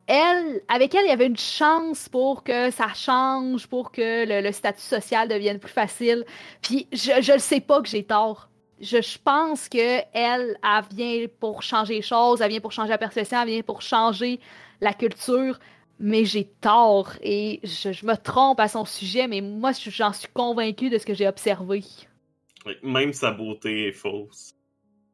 elle, 0.08 0.62
avec 0.68 0.94
elle, 0.94 1.04
il 1.04 1.08
y 1.08 1.12
avait 1.12 1.26
une 1.26 1.36
chance 1.36 2.08
pour 2.08 2.42
que 2.42 2.70
ça 2.70 2.92
change, 2.94 3.66
pour 3.68 3.92
que 3.92 4.26
le, 4.26 4.40
le 4.40 4.52
statut 4.52 4.80
social 4.80 5.28
devienne 5.28 5.58
plus 5.60 5.70
facile. 5.72 6.24
Puis 6.62 6.88
je 6.92 7.32
le 7.32 7.38
sais 7.38 7.60
pas 7.60 7.80
que 7.82 7.88
j'ai 7.88 8.04
tort. 8.04 8.48
Je, 8.80 9.02
je 9.02 9.18
pense 9.22 9.68
que 9.68 10.00
elle, 10.12 10.56
elle 10.62 10.84
vient 10.92 11.26
pour 11.40 11.62
changer 11.62 11.94
les 11.94 12.02
choses, 12.02 12.40
elle 12.40 12.50
vient 12.50 12.60
pour 12.60 12.72
changer 12.72 12.90
la 12.90 12.98
perception, 12.98 13.42
elle 13.42 13.48
vient 13.48 13.62
pour 13.62 13.82
changer 13.82 14.40
la 14.80 14.92
culture 14.92 15.58
mais 16.00 16.24
j'ai 16.24 16.44
tort 16.44 17.10
et 17.22 17.60
je, 17.64 17.92
je 17.92 18.06
me 18.06 18.14
trompe 18.14 18.60
à 18.60 18.68
son 18.68 18.84
sujet, 18.84 19.26
mais 19.26 19.40
moi, 19.40 19.72
je- 19.72 19.90
j'en 19.90 20.12
suis 20.12 20.28
convaincue 20.32 20.90
de 20.90 20.98
ce 20.98 21.04
que 21.04 21.14
j'ai 21.14 21.26
observé. 21.26 21.82
Même 22.82 23.12
sa 23.12 23.32
beauté 23.32 23.88
est 23.88 23.92
fausse. 23.92 24.52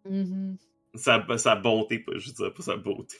Mhm. 0.08 0.58
Sa, 0.94 1.24
sa 1.38 1.56
bonté, 1.56 2.04
je 2.16 2.32
dirais 2.32 2.52
pas 2.52 2.62
sa 2.62 2.76
beauté. 2.76 3.16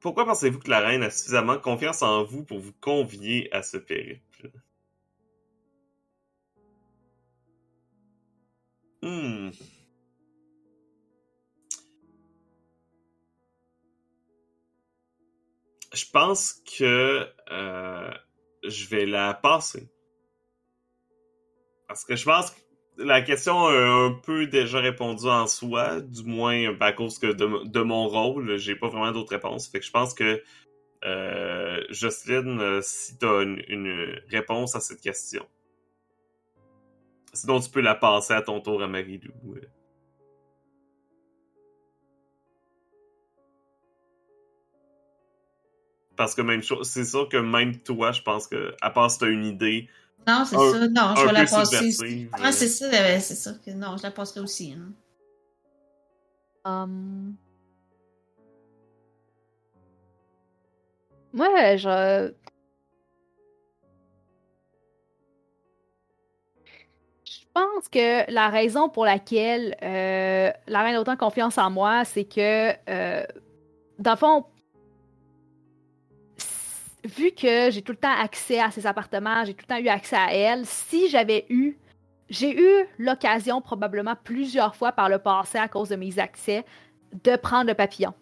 Pourquoi 0.00 0.24
pensez-vous 0.24 0.58
que 0.58 0.70
la 0.70 0.80
reine 0.80 1.02
a 1.02 1.10
suffisamment 1.10 1.58
confiance 1.58 2.02
en 2.02 2.24
vous 2.24 2.42
pour 2.42 2.58
vous 2.58 2.72
convier 2.80 3.52
à 3.54 3.62
ce 3.62 3.76
périple? 3.76 4.50
Hmm. 9.02 9.50
Je 15.92 16.04
pense 16.12 16.62
que 16.78 17.26
euh, 17.50 18.10
je 18.62 18.86
vais 18.86 19.06
la 19.06 19.34
passer. 19.34 19.90
Parce 21.88 22.04
que 22.04 22.16
je 22.16 22.24
pense 22.24 22.52
que 22.52 22.60
la 23.00 23.22
question 23.22 23.66
a 23.66 23.72
un 23.72 24.12
peu 24.12 24.46
déjà 24.46 24.80
répondu 24.80 25.26
en 25.26 25.46
soi, 25.46 26.00
du 26.00 26.24
moins 26.24 26.74
à 26.80 26.92
cause 26.92 27.18
que 27.18 27.32
de, 27.32 27.80
mon 27.80 28.08
rôle, 28.08 28.56
j'ai 28.56 28.76
pas 28.76 28.88
vraiment 28.88 29.12
d'autres 29.12 29.32
réponses. 29.32 29.68
Fait 29.68 29.80
que 29.80 29.86
je 29.86 29.90
pense 29.90 30.14
que 30.14 30.42
euh, 31.04 31.82
Jocelyne, 31.88 32.60
euh, 32.60 32.80
si 32.82 33.16
t'as 33.18 33.42
une, 33.42 34.20
réponse 34.28 34.76
à 34.76 34.80
cette 34.80 35.00
question. 35.00 35.46
Sinon, 37.32 37.60
tu 37.60 37.70
peux 37.70 37.80
la 37.80 37.94
passer 37.94 38.34
à 38.34 38.42
ton 38.42 38.60
tour 38.60 38.82
à 38.82 38.86
Marie-Lou. 38.86 39.54
euh. 39.54 39.60
Parce 46.16 46.34
que 46.34 46.42
même 46.42 46.62
chose, 46.62 46.86
c'est 46.86 47.04
sûr 47.04 47.30
que 47.30 47.38
même 47.38 47.78
toi, 47.80 48.12
je 48.12 48.20
pense 48.20 48.46
que, 48.46 48.74
à 48.82 48.90
part 48.90 49.10
si 49.10 49.20
t'as 49.20 49.30
une 49.30 49.46
idée 49.46 49.88
Non, 50.28 50.44
c'est 50.44 50.56
ça. 50.72 50.88
Non, 50.88 51.14
je 51.16 51.26
vais 51.26 51.32
la 51.32 51.40
passer. 51.58 51.92
Ah, 52.32 52.52
c'est 52.52 52.68
ça, 52.68 52.84
euh, 52.86 53.18
c'est 53.20 53.34
ça. 53.34 53.52
que- 53.64 53.70
Non, 53.72 53.96
je 53.96 54.02
la 54.02 54.10
passerai 54.10 54.40
aussi. 54.40 54.74
hein. 54.76 54.92
Um, 56.64 57.34
Moi, 61.32 61.76
je. 61.76 62.32
Je 67.24 67.40
pense 67.54 67.88
que 67.88 68.30
la 68.32 68.48
raison 68.48 68.88
pour 68.88 69.04
laquelle 69.04 69.76
euh, 69.82 70.50
la 70.66 70.82
reine 70.82 70.94
a 70.96 71.00
autant 71.00 71.16
confiance 71.16 71.58
en 71.58 71.70
moi, 71.70 72.04
c'est 72.04 72.24
que, 72.24 72.72
euh, 72.88 73.24
dans 73.98 74.12
le 74.12 74.16
fond, 74.16 74.44
vu 77.04 77.32
que 77.32 77.70
j'ai 77.70 77.82
tout 77.82 77.92
le 77.92 77.98
temps 77.98 78.14
accès 78.14 78.60
à 78.60 78.70
ses 78.70 78.86
appartements, 78.86 79.44
j'ai 79.44 79.54
tout 79.54 79.64
le 79.68 79.74
temps 79.74 79.80
eu 79.80 79.88
accès 79.88 80.16
à 80.16 80.32
elle, 80.32 80.66
si 80.66 81.08
j'avais 81.08 81.46
eu. 81.48 81.78
J'ai 82.28 82.56
eu 82.56 82.86
l'occasion, 82.98 83.60
probablement 83.60 84.14
plusieurs 84.22 84.76
fois 84.76 84.92
par 84.92 85.08
le 85.08 85.18
passé, 85.18 85.58
à 85.58 85.68
cause 85.68 85.88
de 85.88 85.96
mes 85.96 86.18
accès, 86.18 86.64
de 87.24 87.36
prendre 87.36 87.66
le 87.66 87.74
papillon. 87.74 88.14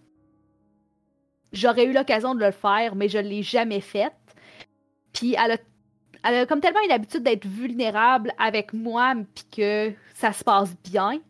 J'aurais 1.53 1.85
eu 1.85 1.93
l'occasion 1.93 2.35
de 2.35 2.45
le 2.45 2.51
faire, 2.51 2.95
mais 2.95 3.09
je 3.09 3.19
l'ai 3.19 3.43
jamais 3.43 3.81
fait. 3.81 4.13
Puis 5.13 5.35
elle 5.35 5.53
a, 5.53 5.57
elle 6.25 6.35
a 6.35 6.47
comme 6.47 6.61
tellement 6.61 6.81
une 6.85 6.93
habitude 6.93 7.23
d'être 7.23 7.47
vulnérable 7.47 8.33
avec 8.39 8.73
moi, 8.73 9.15
puis 9.35 9.45
que 9.57 9.93
ça 10.15 10.33
se 10.33 10.45
passe 10.45 10.75
bien, 10.83 11.21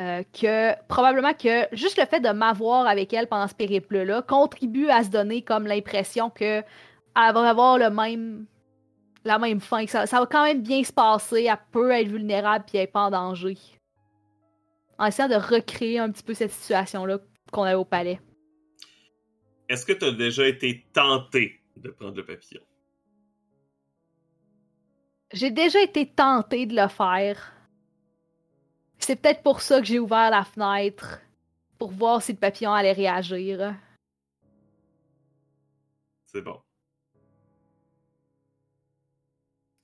euh, 0.00 0.22
que 0.32 0.74
probablement 0.86 1.34
que 1.34 1.66
juste 1.72 1.98
le 1.98 2.06
fait 2.06 2.20
de 2.20 2.30
m'avoir 2.30 2.86
avec 2.86 3.12
elle 3.12 3.26
pendant 3.26 3.48
ce 3.48 3.54
périple-là 3.54 4.22
contribue 4.22 4.88
à 4.88 5.02
se 5.02 5.10
donner 5.10 5.42
comme 5.42 5.66
l'impression 5.66 6.30
que 6.30 6.62
elle 6.62 7.34
va 7.34 7.50
avoir 7.50 7.78
le 7.78 7.90
même 7.90 8.46
la 9.24 9.38
même 9.38 9.60
fin, 9.60 9.84
que 9.84 9.90
ça, 9.90 10.06
ça 10.06 10.20
va 10.20 10.26
quand 10.26 10.44
même 10.44 10.62
bien 10.62 10.82
se 10.84 10.92
passer, 10.92 11.44
elle 11.50 11.58
peut 11.72 11.90
être 11.90 12.08
vulnérable 12.08 12.64
puis 12.66 12.78
elle 12.78 12.84
est 12.84 12.86
pas 12.86 13.06
en 13.06 13.10
danger 13.10 13.56
en 14.98 15.06
essayant 15.06 15.28
de 15.28 15.34
recréer 15.34 15.98
un 15.98 16.10
petit 16.10 16.22
peu 16.22 16.34
cette 16.34 16.50
situation-là 16.50 17.18
qu'on 17.52 17.62
avait 17.62 17.74
au 17.74 17.84
palais. 17.84 18.20
Est-ce 19.68 19.86
que 19.86 19.92
tu 19.92 20.04
as 20.04 20.12
déjà 20.12 20.46
été 20.46 20.86
tenté 20.92 21.60
de 21.76 21.90
prendre 21.90 22.16
le 22.16 22.24
papillon? 22.24 22.62
J'ai 25.32 25.50
déjà 25.50 25.80
été 25.82 26.06
tentée 26.06 26.66
de 26.66 26.74
le 26.74 26.88
faire. 26.88 27.52
C'est 28.98 29.16
peut-être 29.16 29.42
pour 29.42 29.60
ça 29.60 29.80
que 29.80 29.86
j'ai 29.86 29.98
ouvert 29.98 30.30
la 30.30 30.44
fenêtre. 30.44 31.20
Pour 31.78 31.92
voir 31.92 32.20
si 32.22 32.32
le 32.32 32.38
papillon 32.38 32.72
allait 32.72 32.92
réagir. 32.92 33.74
C'est 36.26 36.42
bon. 36.42 36.60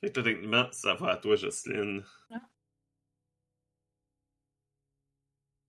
Fait 0.00 0.11
que 0.11 0.21
techniquement, 0.21 0.66
ça 0.73 0.94
va 0.94 1.12
à 1.12 1.16
toi, 1.16 1.37
Jocelyne. 1.37 2.04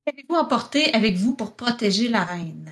Qu'avez-vous 0.05 0.35
emporté 0.35 0.93
avec 0.93 1.15
vous 1.15 1.35
pour 1.35 1.55
protéger 1.55 2.09
la 2.09 2.25
reine? 2.25 2.71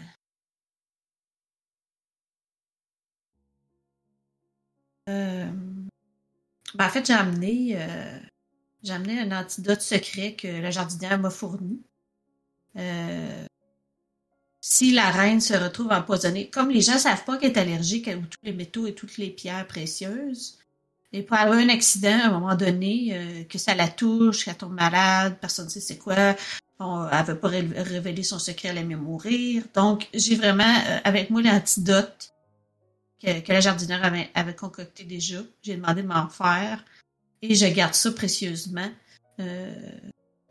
Euh, 5.10 5.52
ben, 6.76 6.86
en 6.86 6.90
fait, 6.90 7.06
j'ai 7.06 7.14
amené, 7.14 7.82
euh, 7.82 8.20
amené 8.92 9.20
un 9.20 9.32
antidote 9.32 9.82
secret 9.82 10.34
que 10.34 10.48
la 10.48 10.72
jardinière 10.72 11.20
m'a 11.20 11.30
fourni. 11.30 11.82
Euh, 12.78 13.46
si 14.62 14.92
la 14.92 15.10
reine 15.12 15.42
se 15.42 15.54
retrouve 15.54 15.92
empoisonnée, 15.92 16.50
comme 16.50 16.70
les 16.70 16.82
gens 16.82 16.98
savent 16.98 17.26
pas 17.26 17.38
qu'elle 17.38 17.52
est 17.52 17.58
allergique 17.58 18.08
à 18.08 18.16
tous 18.16 18.38
les 18.44 18.54
métaux 18.54 18.88
et 18.88 18.94
toutes 18.94 19.18
les 19.18 19.30
pierres 19.30 19.68
précieuses, 19.68 20.58
peut 21.12 21.20
y 21.20 21.36
avoir 21.36 21.60
un 21.60 21.70
accident 21.70 22.20
à 22.24 22.28
un 22.28 22.32
moment 22.32 22.56
donné, 22.56 23.46
que 23.50 23.58
ça 23.58 23.76
la 23.76 23.88
touche, 23.88 24.46
qu'elle 24.46 24.56
tombe 24.56 24.74
malade, 24.74 25.38
personne 25.40 25.66
ne 25.66 25.70
sait 25.70 25.82
c'est 25.82 25.98
quoi, 25.98 26.16
elle 26.16 26.36
ne 26.80 27.24
veut 27.26 27.38
pas 27.38 27.50
révéler 27.50 28.24
son 28.24 28.40
secret, 28.40 28.70
elle 28.70 28.80
aimait 28.80 28.96
mourir. 28.96 29.64
Donc, 29.76 30.10
j'ai 30.14 30.36
vraiment 30.36 30.76
avec 31.04 31.30
moi 31.30 31.42
l'antidote 31.42 32.34
que, 33.22 33.52
la 33.52 33.60
jardinière 33.60 34.04
avait, 34.34 34.56
concocté 34.56 35.04
déjà. 35.04 35.38
J'ai 35.62 35.76
demandé 35.76 36.02
de 36.02 36.08
m'en 36.08 36.28
faire 36.28 36.84
et 37.44 37.56
je 37.56 37.66
garde 37.66 37.94
ça 37.94 38.12
précieusement 38.12 38.90
euh, 39.42 40.00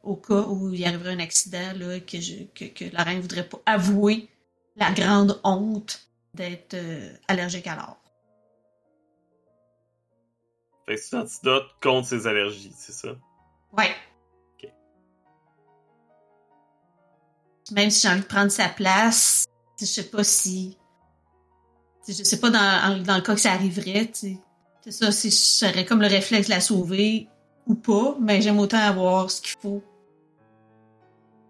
au 0.03 0.15
cas 0.15 0.43
où 0.43 0.73
il 0.75 0.81
y 0.81 0.85
arriverait 0.85 1.15
un 1.15 1.21
accident, 1.21 1.73
là, 1.77 1.99
que, 2.01 2.21
je, 2.21 2.45
que, 2.55 2.95
la 2.95 3.03
reine 3.03 3.17
ne 3.17 3.23
voudrait 3.23 3.49
pas 3.49 3.61
avouer 3.65 4.29
la 4.77 4.93
grande 4.93 5.41
honte 5.43 6.07
d'être 6.35 6.75
euh, 6.75 7.15
allergique 7.29 7.67
à 7.67 7.77
l'or. 7.77 7.97
Fait 10.87 10.97
que 10.97 11.01
c'est 11.01 11.17
un 11.17 11.23
antidote 11.23 11.71
contre 11.83 12.09
ses 12.09 12.27
allergies, 12.27 12.75
c'est 12.77 12.93
ça? 12.93 13.17
Ouais. 13.73 13.95
Même 17.71 17.91
si 17.91 18.03
j'ai 18.03 18.13
envie 18.13 18.21
de 18.21 18.27
prendre 18.27 18.51
sa 18.51 18.69
place, 18.69 19.47
je 19.81 19.87
sais 19.87 20.11
pas 20.11 20.25
si 20.25 20.77
je 22.07 22.13
sais 22.13 22.41
pas 22.41 22.51
dans, 22.51 23.03
dans, 23.03 23.15
le 23.15 23.23
cas 23.23 23.35
que 23.35 23.41
ça 23.41 23.53
arriverait, 23.53 24.11
c'est 24.83 24.91
ça, 24.91 25.13
si 25.13 25.31
j'aurais 25.61 25.85
comme 25.85 26.01
le 26.01 26.09
réflexe 26.09 26.49
de 26.49 26.55
la 26.55 26.61
sauver 26.61 27.29
ou 27.67 27.75
pas, 27.75 28.17
mais 28.21 28.43
j'aime 28.43 28.59
autant 28.59 28.79
avoir 28.79 29.31
ce 29.31 29.41
qu'il 29.41 29.57
faut 29.61 29.83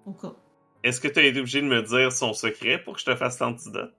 au 0.07 0.13
cas. 0.13 0.35
Est-ce 0.85 1.01
que 1.01 1.09
tu 1.09 1.19
as 1.19 1.25
été 1.25 1.39
obligé 1.39 1.63
de 1.63 1.67
me 1.67 1.83
dire 1.83 2.13
son 2.13 2.35
secret 2.35 2.83
pour 2.83 2.95
que 2.95 3.01
je 3.01 3.07
te 3.07 3.17
fasse 3.17 3.39
l'antidote? 3.39 3.95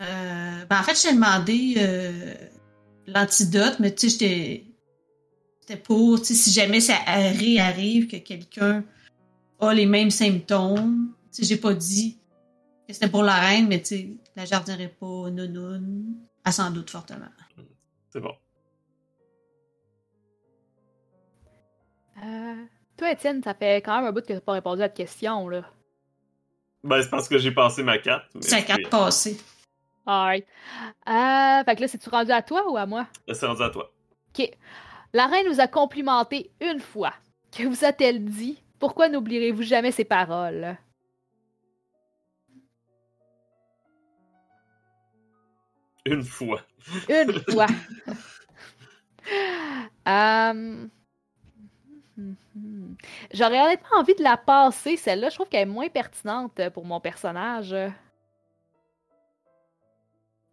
Euh, 0.00 0.64
ben 0.66 0.78
en 0.78 0.82
fait, 0.82 1.00
j'ai 1.00 1.14
demandé 1.14 1.74
euh, 1.78 2.34
l'antidote, 3.06 3.76
mais 3.80 3.94
tu 3.94 4.08
sais, 4.08 4.18
j'étais 4.18 4.64
c'était 5.60 5.80
pour, 5.80 6.20
tu 6.20 6.26
sais, 6.26 6.34
si 6.34 6.52
jamais 6.52 6.80
ça 6.80 6.94
réarrive 7.06 8.06
que 8.06 8.18
quelqu'un 8.18 8.84
a 9.58 9.74
les 9.74 9.86
mêmes 9.86 10.12
symptômes, 10.12 11.12
tu 11.32 11.42
sais, 11.42 11.48
j'ai 11.48 11.56
pas 11.56 11.74
dit 11.74 12.18
que 12.86 12.92
c'était 12.92 13.08
pour 13.08 13.24
la 13.24 13.34
reine, 13.34 13.66
mais 13.66 13.80
tu 13.80 13.86
sais, 13.86 14.08
la 14.36 14.44
jardinerait 14.44 14.94
pas 15.00 15.30
nounoun. 15.30 16.14
Elle 16.46 16.52
s'en 16.52 16.70
doute 16.70 16.90
fortement. 16.90 17.26
C'est 18.08 18.20
bon. 18.20 18.32
Euh, 22.24 22.64
toi, 22.96 23.10
Étienne, 23.10 23.42
ça 23.42 23.52
fait 23.52 23.82
quand 23.82 23.96
même 23.96 24.06
un 24.06 24.12
bout 24.12 24.24
que 24.24 24.32
t'as 24.32 24.40
pas 24.40 24.52
répondu 24.52 24.80
à 24.80 24.88
ta 24.88 24.94
question, 24.94 25.48
là. 25.48 25.64
Ben, 26.84 27.02
c'est 27.02 27.10
parce 27.10 27.28
que 27.28 27.36
j'ai 27.36 27.50
passé 27.50 27.82
ma 27.82 27.98
carte. 27.98 28.26
C'est 28.40 28.52
la 28.52 28.62
carte 28.62 28.88
passée. 28.88 29.38
Alright. 30.06 30.46
Euh, 31.08 31.64
fait 31.64 31.76
que 31.76 31.80
là, 31.80 31.88
c'est-tu 31.88 32.08
rendu 32.08 32.30
à 32.30 32.42
toi 32.42 32.70
ou 32.70 32.76
à 32.76 32.86
moi? 32.86 33.08
C'est 33.32 33.44
rendu 33.44 33.62
à 33.62 33.70
toi. 33.70 33.92
OK. 34.38 34.48
La 35.12 35.26
reine 35.26 35.48
nous 35.48 35.60
a 35.60 35.66
complimenté 35.66 36.52
une 36.60 36.78
fois. 36.78 37.12
Que 37.50 37.64
vous 37.64 37.84
a-t-elle 37.84 38.24
dit? 38.24 38.62
Pourquoi 38.78 39.08
n'oublierez-vous 39.08 39.62
jamais 39.62 39.90
ses 39.90 40.04
paroles? 40.04 40.78
Une 46.06 46.22
fois. 46.22 46.62
Une 47.08 47.32
fois. 47.50 47.66
Euh, 50.08 50.86
j'aurais 53.34 53.60
honnêtement 53.60 53.98
envie 53.98 54.14
de 54.14 54.22
la 54.22 54.36
passer, 54.36 54.96
celle-là. 54.96 55.30
Je 55.30 55.34
trouve 55.34 55.48
qu'elle 55.48 55.62
est 55.62 55.72
moins 55.72 55.88
pertinente 55.88 56.60
pour 56.70 56.84
mon 56.84 57.00
personnage. 57.00 57.74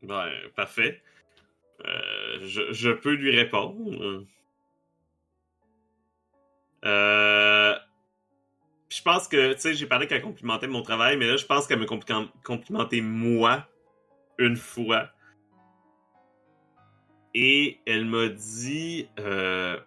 Ben, 0.01 0.29
parfait. 0.55 1.01
Euh, 1.85 2.39
je, 2.41 2.91
peux 2.91 3.13
lui 3.13 3.35
répondre. 3.35 4.25
Euh, 6.85 7.75
je 8.89 9.01
pense 9.01 9.27
que, 9.27 9.53
tu 9.53 9.59
sais, 9.59 9.73
j'ai 9.73 9.85
parlé 9.85 10.07
qu'elle 10.07 10.21
complimentait 10.21 10.67
mon 10.67 10.81
travail, 10.81 11.17
mais 11.17 11.27
là, 11.27 11.37
je 11.37 11.45
pense 11.45 11.67
qu'elle 11.67 11.79
me 11.79 11.85
complimentait 11.85 13.01
moi 13.01 13.67
une 14.37 14.55
fois. 14.55 15.09
Et 17.33 17.79
elle 17.85 18.05
m'a 18.05 18.29
dit... 18.29 19.09
Euh, 19.19 19.79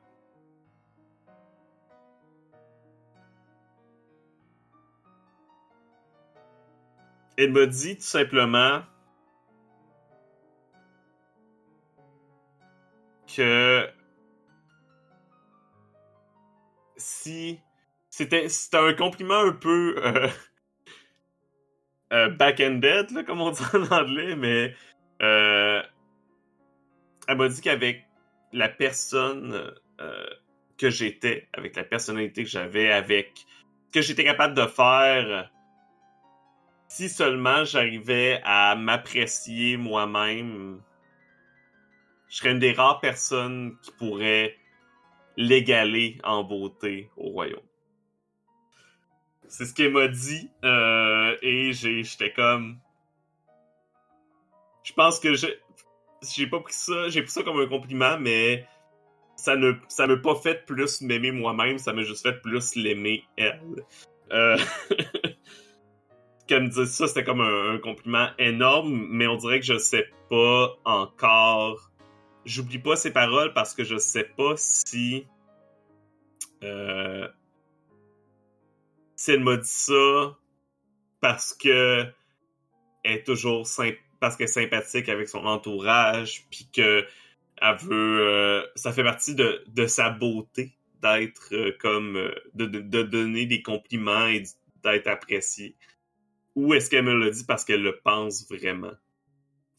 elle 7.36 7.52
m'a 7.52 7.66
dit 7.66 7.96
tout 7.96 8.02
simplement 8.02 8.82
que 13.26 13.88
si 16.96 17.60
c'était 18.08 18.46
un 18.72 18.94
compliment 18.94 19.40
un 19.40 19.52
peu 19.52 19.94
euh, 19.98 20.28
euh, 22.12 22.30
back-ended, 22.30 23.26
comme 23.26 23.40
on 23.40 23.50
dit 23.50 23.62
en 23.74 23.94
anglais, 23.94 24.36
mais 24.36 24.74
euh, 25.22 25.82
elle 27.26 27.36
m'a 27.36 27.48
dit 27.48 27.60
qu'avec 27.60 28.06
la 28.52 28.68
personne 28.68 29.72
euh, 30.00 30.26
que 30.78 30.90
j'étais, 30.90 31.48
avec 31.52 31.76
la 31.76 31.84
personnalité 31.84 32.44
que 32.44 32.50
j'avais, 32.50 32.92
avec 32.92 33.32
ce 33.88 33.92
que 33.92 34.02
j'étais 34.02 34.24
capable 34.24 34.54
de 34.54 34.66
faire, 34.66 35.50
si 36.88 37.08
seulement 37.08 37.64
j'arrivais 37.64 38.40
à 38.44 38.76
m'apprécier 38.76 39.76
moi-même, 39.76 40.80
je 42.28 42.36
serais 42.36 42.52
une 42.52 42.58
des 42.58 42.72
rares 42.72 43.00
personnes 43.00 43.76
qui 43.82 43.92
pourrait 43.92 44.56
l'égaler 45.36 46.18
en 46.24 46.44
beauté 46.44 47.10
au 47.16 47.30
royaume. 47.30 47.60
C'est 49.48 49.64
ce 49.64 49.74
qu'elle 49.74 49.92
m'a 49.92 50.08
dit 50.08 50.50
euh, 50.64 51.36
et 51.40 51.72
j'étais 51.72 52.32
comme 52.32 52.80
je 54.82 54.92
pense 54.92 55.18
que 55.18 55.34
je 55.34 55.46
j'ai 56.22 56.46
pas 56.46 56.60
pris 56.60 56.72
ça, 56.72 57.08
j'ai 57.08 57.22
pris 57.22 57.30
ça 57.30 57.42
comme 57.42 57.58
un 57.58 57.66
compliment, 57.66 58.18
mais 58.18 58.66
ça 59.36 59.56
ne 59.56 59.74
ça 59.88 60.06
m'a 60.06 60.16
pas 60.16 60.34
fait 60.34 60.64
plus 60.66 61.02
m'aimer 61.02 61.30
moi-même, 61.30 61.78
ça 61.78 61.92
m'a 61.92 62.02
juste 62.02 62.22
fait 62.22 62.40
plus 62.40 62.74
l'aimer 62.74 63.24
elle. 63.36 63.84
Euh... 64.32 64.58
Qu'elle 66.46 66.62
me 66.62 66.68
dise 66.68 66.92
ça, 66.92 67.08
c'était 67.08 67.24
comme 67.24 67.40
un, 67.40 67.78
compliment 67.78 68.28
énorme, 68.38 69.08
mais 69.10 69.26
on 69.26 69.34
dirait 69.36 69.58
que 69.58 69.66
je 69.66 69.78
sais 69.78 70.08
pas 70.30 70.76
encore. 70.84 71.90
J'oublie 72.44 72.78
pas 72.78 72.94
ses 72.94 73.12
paroles 73.12 73.52
parce 73.52 73.74
que 73.74 73.82
je 73.82 73.96
sais 73.96 74.22
pas 74.22 74.54
si. 74.56 75.26
Euh... 76.62 77.26
Si 79.16 79.32
elle 79.32 79.42
m'a 79.42 79.56
dit 79.56 79.68
ça 79.68 80.36
parce 81.20 81.52
que 81.52 82.06
elle 83.02 83.12
est 83.12 83.24
toujours 83.24 83.66
simple 83.66 83.98
parce 84.20 84.36
qu'elle 84.36 84.44
est 84.44 84.52
sympathique 84.52 85.08
avec 85.08 85.28
son 85.28 85.44
entourage, 85.46 86.46
puis 86.50 86.68
que 86.72 87.06
elle 87.60 87.76
veut, 87.78 88.20
euh, 88.20 88.66
ça 88.74 88.92
fait 88.92 89.02
partie 89.02 89.34
de, 89.34 89.64
de 89.68 89.86
sa 89.86 90.10
beauté 90.10 90.76
d'être 91.02 91.48
euh, 91.52 91.72
comme, 91.80 92.16
euh, 92.16 92.34
de, 92.54 92.66
de, 92.66 93.02
donner 93.02 93.46
des 93.46 93.62
compliments 93.62 94.26
et 94.26 94.44
d'être 94.82 95.06
appréciée. 95.06 95.76
Ou 96.54 96.74
est-ce 96.74 96.90
qu'elle 96.90 97.04
me 97.04 97.14
l'a 97.14 97.30
dit 97.30 97.44
parce 97.44 97.64
qu'elle 97.64 97.82
le 97.82 97.98
pense 97.98 98.46
vraiment? 98.48 98.92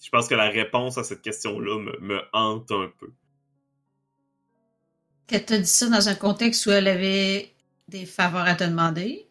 Je 0.04 0.10
pense 0.10 0.28
que 0.28 0.36
la 0.36 0.50
réponse 0.50 0.98
à 0.98 1.04
cette 1.04 1.22
question-là 1.22 1.80
me, 1.80 2.00
me 2.00 2.22
hante 2.34 2.72
un 2.72 2.92
peu. 3.00 3.12
Qu'elle 5.28 5.46
t'a 5.46 5.58
dit 5.58 5.66
ça 5.66 5.90
dans 5.90 6.08
un 6.08 6.16
contexte 6.16 6.66
où 6.66 6.72
elle 6.72 6.88
avait 6.88 7.54
des 7.88 8.06
faveurs 8.06 8.46
à 8.46 8.56
te 8.56 8.64
demander? 8.64 9.27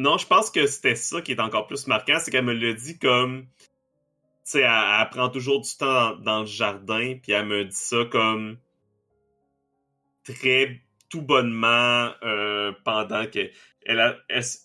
Non, 0.00 0.16
je 0.16 0.26
pense 0.26 0.50
que 0.50 0.66
c'était 0.66 0.94
ça 0.94 1.20
qui 1.20 1.32
est 1.32 1.40
encore 1.40 1.66
plus 1.66 1.86
marquant, 1.86 2.16
c'est 2.18 2.30
qu'elle 2.30 2.46
me 2.46 2.54
l'a 2.54 2.72
dit 2.72 2.98
comme. 2.98 3.42
Tu 4.46 4.52
sais, 4.52 4.60
elle, 4.60 5.08
prend 5.10 5.28
toujours 5.28 5.60
du 5.60 5.68
temps 5.76 6.16
dans, 6.16 6.40
le 6.40 6.46
jardin, 6.46 7.18
puis 7.22 7.32
elle 7.32 7.44
me 7.44 7.66
dit 7.66 7.76
ça 7.76 8.06
comme 8.10 8.56
très 10.24 10.80
tout 11.10 11.20
bonnement 11.20 12.14
euh, 12.22 12.72
pendant 12.82 13.26
que 13.26 13.50
elle, 13.84 14.16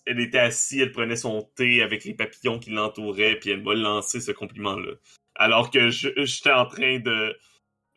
était 0.06 0.38
assise, 0.38 0.80
elle 0.80 0.92
prenait 0.92 1.16
son 1.16 1.42
thé 1.54 1.82
avec 1.82 2.04
les 2.04 2.14
papillons 2.14 2.58
qui 2.58 2.70
l'entouraient, 2.70 3.36
puis 3.38 3.50
elle 3.50 3.62
m'a 3.62 3.74
lancé 3.74 4.20
ce 4.20 4.32
compliment-là. 4.32 4.92
Alors 5.34 5.70
que 5.70 5.90
j'étais 5.90 6.52
en 6.52 6.64
train 6.64 6.98
de 6.98 7.38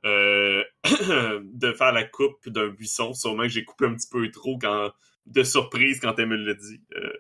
euh, 0.06 0.64
de 1.42 1.72
faire 1.72 1.94
la 1.94 2.04
coupe 2.04 2.50
d'un 2.50 2.68
buisson, 2.68 3.14
sûrement 3.14 3.44
que 3.44 3.50
j'ai 3.50 3.64
coupé 3.64 3.86
un 3.86 3.96
petit 3.96 4.10
peu 4.12 4.30
trop 4.30 4.58
quand 4.58 4.92
de 5.30 5.44
surprise 5.44 6.00
quand 6.00 6.18
elle 6.20 6.28
me 6.28 6.36
l'a 6.36 6.54
dit. 6.54 6.82
Euh, 6.96 7.14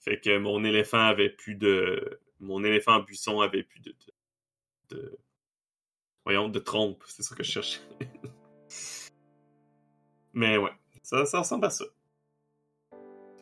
fait 0.00 0.20
que 0.20 0.36
mon 0.38 0.64
éléphant 0.64 0.98
avait 0.98 1.30
plus 1.30 1.54
de 1.54 2.20
mon 2.40 2.64
éléphant 2.64 2.98
buisson 3.00 3.40
avait 3.40 3.62
plus 3.62 3.80
de, 3.80 3.94
de, 4.90 4.96
de- 4.96 5.18
voyons 6.24 6.48
de 6.48 6.58
trompe, 6.58 7.02
c'est 7.06 7.22
ça 7.22 7.36
que 7.36 7.44
je 7.44 7.50
cherchais. 7.52 7.80
Mais 10.34 10.56
ouais, 10.56 10.72
ça, 11.02 11.24
ça 11.24 11.40
ressemble 11.40 11.66
à 11.66 11.70
ça. 11.70 11.84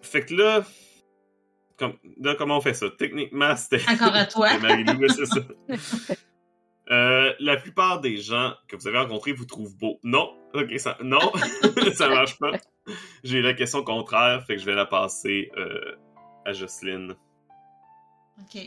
Fait 0.02 0.24
que 0.24 0.34
là, 0.34 0.64
comme, 1.78 1.96
là, 2.18 2.34
comment 2.34 2.58
on 2.58 2.60
fait 2.60 2.74
ça? 2.74 2.90
Techniquement, 2.90 3.56
c'était. 3.56 3.82
Encore 3.88 4.14
à 4.14 4.26
toi. 4.26 4.58
Marie-Lou, 4.58 5.08
c'est 5.08 5.26
ça. 5.26 5.40
Euh, 6.90 7.29
la 7.40 7.56
plupart 7.56 8.00
des 8.00 8.18
gens 8.18 8.52
que 8.68 8.76
vous 8.76 8.86
avez 8.86 8.98
rencontrés 8.98 9.32
vous 9.32 9.46
trouvent 9.46 9.76
beau. 9.76 9.98
Non, 10.04 10.36
ok, 10.54 10.78
ça, 10.78 10.96
non, 11.02 11.32
ça 11.94 12.08
marche 12.08 12.38
pas. 12.38 12.52
J'ai 13.24 13.40
la 13.40 13.54
question 13.54 13.82
contraire, 13.82 14.44
fait 14.46 14.54
que 14.54 14.60
je 14.60 14.66
vais 14.66 14.74
la 14.74 14.86
passer 14.86 15.50
euh, 15.56 15.96
à 16.44 16.52
Jocelyne. 16.52 17.16
OK. 18.40 18.60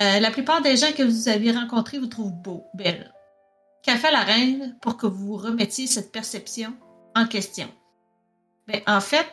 Euh, 0.00 0.20
la 0.20 0.30
plupart 0.30 0.62
des 0.62 0.76
gens 0.76 0.92
que 0.92 1.02
vous 1.02 1.28
avez 1.28 1.50
rencontrés 1.52 1.98
vous 1.98 2.06
trouvent 2.06 2.34
beau, 2.34 2.64
belle. 2.74 3.12
Qu'a 3.82 3.96
fait 3.96 4.10
la 4.10 4.20
reine 4.20 4.76
pour 4.80 4.96
que 4.96 5.06
vous 5.06 5.36
remettiez 5.36 5.86
cette 5.86 6.12
perception 6.12 6.74
en 7.14 7.26
question? 7.26 7.68
Ben, 8.66 8.80
en 8.86 9.00
fait, 9.00 9.26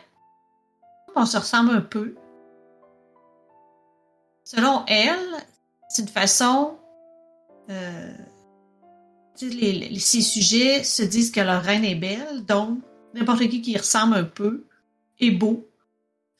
on 1.14 1.26
se 1.26 1.36
ressemble 1.36 1.72
un 1.72 1.80
peu. 1.80 2.16
Selon 4.44 4.84
elle, 4.86 5.18
c'est 5.88 6.02
une 6.02 6.08
façon. 6.08 6.78
Euh, 7.70 8.12
les, 9.42 9.72
les- 9.72 9.98
ces 9.98 10.22
sujets 10.22 10.82
se 10.84 11.02
disent 11.02 11.30
que 11.30 11.40
leur 11.40 11.62
reine 11.62 11.84
est 11.84 11.94
belle, 11.94 12.44
donc 12.46 12.78
n'importe 13.14 13.48
qui 13.48 13.60
qui 13.62 13.72
y 13.72 13.76
ressemble 13.76 14.14
un 14.16 14.24
peu 14.24 14.64
est 15.18 15.30
beau. 15.30 15.68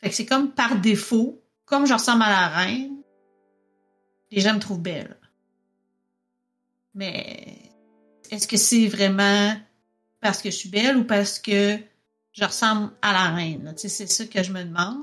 Que 0.03 0.11
c'est 0.11 0.27
comme 0.27 0.53
par 0.53 0.81
défaut, 0.81 1.43
comme 1.65 1.87
je 1.87 1.93
ressemble 1.95 2.23
à 2.23 2.31
la 2.31 2.49
reine, 2.49 2.97
les 4.31 4.41
gens 4.41 4.55
me 4.55 4.61
trouvent 4.61 4.81
belle. 4.81 5.17
Mais 6.95 7.59
est-ce 8.31 8.47
que 8.49 8.57
c'est 8.57 8.87
vraiment 8.89 9.55
parce 10.21 10.41
que 10.43 10.51
je 10.51 10.57
suis 10.57 10.69
belle 10.69 10.97
ou 10.97 11.05
parce 11.05 11.39
que 11.39 11.79
je 12.33 12.45
ressemble 12.45 12.91
à 13.03 13.13
la 13.13 13.35
reine? 13.35 13.75
c'est 13.77 13.89
ça 13.89 14.27
que 14.27 14.43
je 14.43 14.53
me 14.53 14.63
demande. 14.65 14.99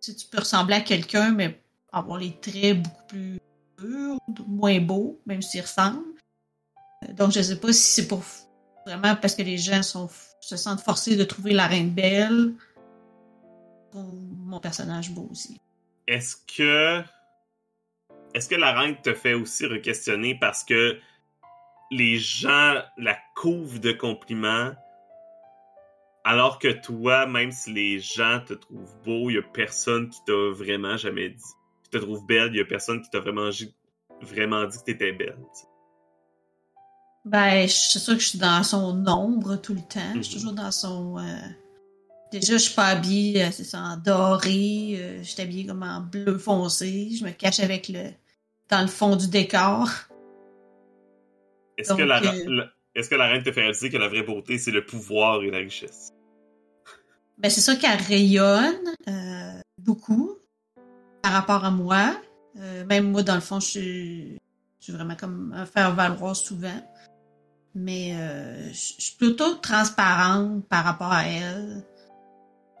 Si 0.00 0.16
tu 0.16 0.26
peux 0.26 0.38
ressembler 0.38 0.76
à 0.76 0.80
quelqu'un, 0.80 1.30
mais 1.32 1.60
avoir 1.92 2.18
les 2.18 2.32
traits 2.40 2.82
beaucoup 2.82 3.06
plus 3.08 3.38
moins 4.46 4.80
beaux, 4.80 5.20
même 5.26 5.42
s'ils 5.42 5.62
ressemblent. 5.62 6.02
Euh, 7.04 7.12
Donc, 7.12 7.32
je 7.32 7.40
sais 7.40 7.58
pas 7.58 7.72
si 7.72 7.92
c'est 7.92 8.08
pour 8.08 8.22
vraiment 8.86 9.16
parce 9.16 9.34
que 9.34 9.42
les 9.42 9.58
gens 9.58 9.82
sont, 9.82 10.08
se 10.40 10.56
sentent 10.56 10.80
forcés 10.80 11.16
de 11.16 11.24
trouver 11.24 11.52
la 11.52 11.66
reine 11.66 11.90
belle 11.90 12.54
ou 13.94 14.02
mon 14.46 14.60
personnage 14.60 15.10
beau 15.10 15.28
aussi. 15.30 15.60
Est-ce 16.06 16.36
que. 16.36 17.02
Est-ce 18.32 18.48
que 18.48 18.54
la 18.54 18.78
reine 18.78 18.96
te 19.02 19.12
fait 19.12 19.34
aussi 19.34 19.66
re-questionner 19.66 20.36
parce 20.36 20.62
que 20.62 20.98
les 21.90 22.16
gens 22.16 22.80
la 22.96 23.18
couvrent 23.34 23.80
de 23.80 23.90
compliments 23.90 24.72
alors 26.24 26.58
que 26.58 26.68
toi, 26.68 27.26
même 27.26 27.50
si 27.50 27.72
les 27.72 27.98
gens 27.98 28.40
te 28.46 28.54
trouvent 28.54 28.96
beau, 29.04 29.30
il 29.30 29.34
y 29.34 29.38
a 29.38 29.42
personne 29.42 30.10
qui 30.10 30.22
t'a 30.24 30.50
vraiment 30.52 30.96
jamais 30.96 31.30
dit? 31.30 31.42
Qui 31.90 31.98
te 31.98 32.04
trouve 32.04 32.24
belle, 32.24 32.50
il 32.52 32.58
y 32.58 32.60
a 32.60 32.64
personne 32.64 33.02
qui 33.02 33.10
t'a 33.10 33.18
vraiment, 33.20 33.50
dit 33.50 33.66
que 34.22 34.84
t'étais 34.84 35.12
belle. 35.12 35.36
Ben, 37.24 37.62
je 37.66 37.72
suis 37.72 37.98
sûre 37.98 38.14
que 38.14 38.20
je 38.20 38.28
suis 38.28 38.38
dans 38.38 38.62
son 38.62 39.04
ombre 39.06 39.56
tout 39.56 39.74
le 39.74 39.80
temps. 39.80 40.14
Je 40.14 40.22
suis 40.22 40.34
Mhm. 40.36 40.40
toujours 40.40 40.52
dans 40.54 40.70
son. 40.70 41.18
euh, 41.18 41.22
Déjà, 42.32 42.52
je 42.52 42.58
suis 42.58 42.74
pas 42.74 42.86
habillée, 42.86 43.42
euh, 43.44 43.50
c'est 43.50 43.64
ça, 43.64 43.80
en 43.80 43.96
doré. 43.96 44.94
euh, 45.00 45.18
je 45.18 45.28
suis 45.28 45.42
habillée 45.42 45.66
comme 45.66 45.82
en 45.82 46.00
bleu 46.00 46.38
foncé. 46.38 47.10
Je 47.10 47.24
me 47.24 47.32
cache 47.32 47.58
avec 47.60 47.88
le. 47.88 48.10
dans 48.68 48.82
le 48.82 48.86
fond 48.86 49.16
du 49.16 49.26
décor. 49.26 49.88
Est-ce 51.76 51.92
que, 51.94 52.02
la, 52.02 52.20
que 52.20 53.14
la 53.16 53.26
reine 53.26 53.42
te 53.42 53.50
fait 53.50 53.62
réaliser 53.62 53.90
que 53.90 53.96
la 53.96 54.06
vraie 54.08 54.22
beauté, 54.22 54.58
c'est 54.58 54.70
le 54.70 54.84
pouvoir 54.86 55.42
et 55.42 55.50
la 55.50 55.58
richesse? 55.58 56.10
Ben, 57.38 57.50
c'est 57.50 57.62
sûr 57.62 57.78
qu'elle 57.80 58.00
rayonne 58.00 58.94
beaucoup 59.78 60.36
par 61.22 61.32
rapport 61.32 61.64
à 61.64 61.70
moi. 61.70 62.16
Euh, 62.56 62.84
même 62.86 63.10
moi, 63.10 63.22
dans 63.22 63.34
le 63.34 63.40
fond, 63.40 63.60
je 63.60 63.66
suis, 63.66 64.32
je 64.78 64.84
suis 64.84 64.92
vraiment 64.92 65.16
comme 65.16 65.52
un 65.54 65.66
faire-valoir 65.66 66.34
souvent. 66.34 66.80
Mais 67.74 68.14
euh, 68.16 68.68
je 68.70 68.74
suis 69.02 69.16
plutôt 69.16 69.54
transparente 69.56 70.66
par 70.68 70.84
rapport 70.84 71.12
à 71.12 71.24
elle. 71.26 71.84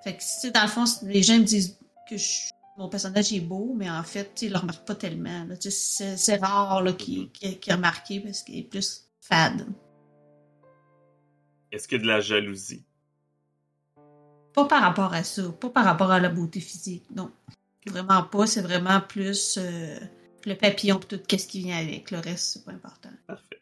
Fait 0.02 0.14
que, 0.16 0.20
tu 0.20 0.26
sais, 0.26 0.50
dans 0.50 0.62
le 0.62 0.68
fond, 0.68 0.84
les 1.04 1.22
gens 1.22 1.38
me 1.38 1.44
disent 1.44 1.78
que 2.08 2.16
je- 2.16 2.50
mon 2.76 2.88
personnage 2.88 3.32
est 3.32 3.40
beau, 3.40 3.72
mais 3.76 3.88
en 3.90 4.02
fait, 4.02 4.40
ils 4.42 4.50
le 4.50 4.58
remarquent 4.58 4.86
pas 4.86 4.94
tellement. 4.94 5.46
Tu 5.60 5.70
sais, 5.70 6.16
C'est 6.16 6.36
rare 6.36 6.82
qu'ils- 6.96 7.30
qu'ils 7.30 7.72
remarquent 7.74 8.22
parce 8.24 8.42
qu'il 8.42 8.58
est 8.58 8.62
plus 8.64 9.04
fade. 9.20 9.66
Est-ce 11.70 11.86
qu'il 11.86 11.98
y 11.98 12.00
a 12.00 12.02
de 12.02 12.08
la 12.08 12.20
jalousie? 12.20 12.84
Pas 14.52 14.64
par 14.64 14.82
rapport 14.82 15.14
à 15.14 15.22
ça, 15.22 15.42
pas 15.52 15.68
par 15.70 15.84
rapport 15.84 16.10
à 16.10 16.18
la 16.18 16.28
beauté 16.30 16.58
physique, 16.58 17.04
non. 17.14 17.30
Vraiment 17.86 18.22
pas, 18.22 18.46
c'est 18.46 18.60
vraiment 18.60 19.00
plus 19.00 19.58
euh, 19.58 19.98
le 20.44 20.54
papillon 20.54 20.98
et 21.00 21.06
tout 21.06 21.20
qu'est-ce 21.26 21.46
qui 21.46 21.60
vient 21.60 21.78
avec. 21.78 22.10
Le 22.10 22.18
reste, 22.18 22.52
c'est 22.52 22.64
pas 22.64 22.72
important. 22.72 23.10
Parfait. 23.26 23.60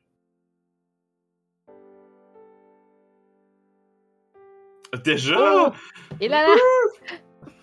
Déjà? 5.05 5.69
Oh! 5.69 5.73
Et 6.21 6.29
là, 6.29 6.47
là! 6.47 6.55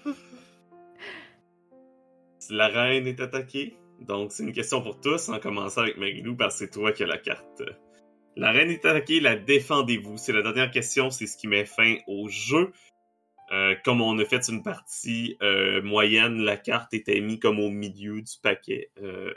La 2.51 2.67
reine 2.67 3.07
est 3.07 3.19
attaquée. 3.19 3.75
Donc, 4.01 4.31
c'est 4.31 4.43
une 4.43 4.53
question 4.53 4.81
pour 4.81 4.99
tous, 4.99 5.29
en 5.29 5.39
commençant 5.39 5.81
avec 5.81 5.97
Marilou, 5.97 6.35
parce 6.35 6.59
que 6.59 6.65
c'est 6.65 6.71
toi 6.71 6.91
qui 6.91 7.03
as 7.03 7.07
la 7.07 7.17
carte. 7.17 7.63
La 8.35 8.51
reine 8.51 8.69
est 8.69 8.85
attaquée, 8.85 9.19
la 9.19 9.35
défendez-vous? 9.35 10.17
C'est 10.17 10.33
la 10.33 10.41
dernière 10.41 10.69
question, 10.69 11.09
c'est 11.09 11.25
ce 11.25 11.37
qui 11.37 11.47
met 11.47 11.65
fin 11.65 11.95
au 12.07 12.27
jeu. 12.27 12.71
Euh, 13.51 13.75
comme 13.83 14.01
on 14.01 14.17
a 14.17 14.25
fait 14.25 14.47
une 14.49 14.63
partie 14.63 15.37
euh, 15.41 15.81
moyenne, 15.81 16.41
la 16.41 16.57
carte 16.57 16.93
était 16.93 17.21
mise 17.21 17.39
comme 17.39 17.59
au 17.59 17.69
milieu 17.69 18.21
du 18.21 18.33
paquet. 18.41 18.91
Euh, 18.97 19.33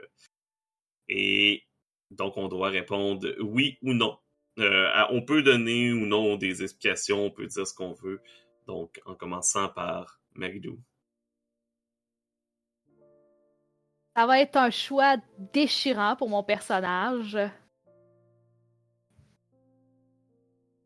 et 1.09 1.65
donc, 2.11 2.37
on 2.37 2.49
doit 2.49 2.71
répondre 2.71 3.29
oui 3.41 3.79
ou 3.83 3.93
non. 3.93 4.19
On 5.11 5.23
peut 5.23 5.43
donner 5.43 5.93
ou 5.93 6.05
non 6.07 6.37
des 6.37 6.63
explications, 6.63 7.27
on 7.27 7.31
peut 7.31 7.47
dire 7.47 7.67
ce 7.67 7.75
qu'on 7.75 7.93
veut. 7.93 8.21
Donc, 8.67 9.01
en 9.07 9.15
commençant 9.15 9.69
par 9.69 10.21
Marilou. 10.35 10.81
Ça 14.17 14.27
va 14.27 14.41
être 14.41 14.57
un 14.57 14.71
choix 14.71 15.17
déchirant 15.53 16.17
pour 16.17 16.29
mon 16.29 16.43
personnage. 16.43 17.39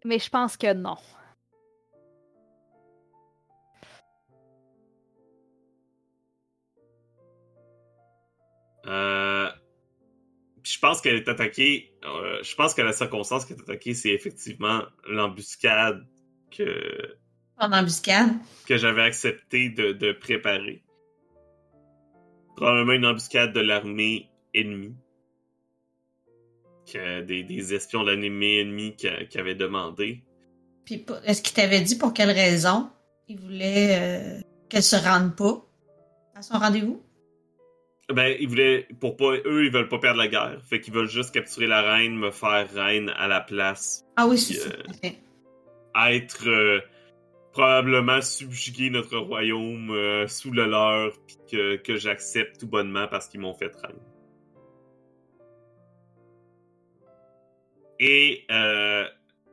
Mais 0.05 0.19
je 0.19 0.29
pense 0.29 0.57
que 0.59 0.75
non. 0.75 0.99
Euh, 8.87 9.49
puis 10.63 10.73
je 10.73 10.79
pense 10.79 11.01
qu'elle 11.01 11.17
est 11.17 11.29
attaquée. 11.29 11.93
euh, 12.05 12.43
je 12.43 12.55
pense 12.55 12.75
que 12.75 12.83
la 12.83 12.93
circonstance 12.93 13.45
qu'elle 13.45 13.59
est 13.59 13.63
attaquée, 13.63 13.95
c'est 13.95 14.11
effectivement 14.11 14.83
l'embuscade 15.09 16.07
que, 16.51 17.17
En 17.59 17.73
embuscade. 17.73 18.31
que 18.67 18.77
j'avais 18.77 19.03
accepté 19.03 19.69
de, 19.71 19.93
de 19.93 20.13
préparer. 20.13 20.83
Probablement 22.57 22.93
une 22.93 23.07
embuscade 23.07 23.53
de 23.53 23.61
l'armée 23.61 24.31
ennemie. 24.55 24.95
Que 26.93 27.23
des, 27.23 27.43
des 27.45 27.75
espions 27.75 28.03
de 28.05 28.11
l'armée 28.11 28.61
ennemie 28.61 28.95
qui, 28.97 29.09
qui 29.31 29.39
avaient 29.39 29.55
demandé. 29.55 30.23
Puis 30.85 31.07
est-ce 31.25 31.41
qu'il 31.43 31.55
t'avait 31.55 31.81
dit 31.81 31.97
pour 31.97 32.13
quelle 32.13 32.31
raison 32.31 32.91
il 33.29 33.39
voulait 33.39 33.97
euh, 33.99 34.41
qu'elle 34.69 34.83
se 34.83 34.97
rende 34.97 35.35
pas 35.37 35.65
à 36.35 36.43
son 36.43 36.59
rendez-vous? 36.59 37.03
Ben, 38.13 38.37
ils 38.39 38.49
voulaient, 38.49 38.87
pour 39.01 39.17
pas, 39.17 39.33
eux, 39.45 39.65
ils 39.65 39.73
veulent 39.73 39.89
pas 39.89 39.99
perdre 39.99 40.19
la 40.19 40.29
guerre. 40.29 40.61
Fait 40.69 40.81
qu'ils 40.81 40.95
veulent 40.95 41.09
juste 41.09 41.33
capturer 41.35 41.67
la 41.67 41.83
reine, 41.83 42.17
me 42.17 42.31
faire 42.31 42.69
reine 42.73 43.11
à 43.17 43.29
la 43.29 43.41
place. 43.41 44.05
Ah 44.17 44.27
oui, 44.27 44.39
c'est 44.39 44.67
euh. 44.67 45.11
Être 46.09 46.49
euh, 46.49 46.81
probablement 47.53 48.21
subjuguer 48.21 48.91
notre 48.91 49.19
royaume 49.19 49.91
euh, 49.91 50.27
sous 50.27 50.53
le 50.53 50.67
leur, 50.67 51.13
puis 51.27 51.37
que, 51.51 51.77
que 51.77 51.97
j'accepte 51.97 52.61
tout 52.61 52.67
bonnement 52.67 53.07
parce 53.09 53.29
qu'ils 53.29 53.41
m'ont 53.41 53.55
fait 53.55 53.75
reine. 53.77 54.01
Et 58.01 58.45
euh, 58.51 59.05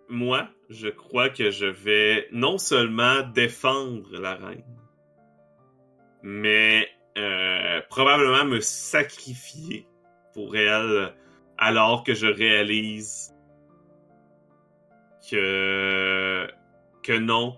moi, 0.08 0.50
je 0.70 0.88
crois 0.88 1.30
que 1.30 1.52
je 1.52 1.68
vais 1.68 2.28
non 2.32 2.58
seulement 2.58 3.22
défendre 3.22 4.20
la 4.20 4.36
reine, 4.36 4.64
mais 6.24 6.88
euh, 7.20 7.82
probablement 7.90 8.46
me 8.46 8.60
sacrifier 8.60 9.88
pour 10.34 10.56
elle 10.56 11.14
alors 11.58 12.04
que 12.04 12.14
je 12.14 12.28
réalise 12.28 13.36
que 15.30 16.48
que 17.04 17.18
non, 17.18 17.58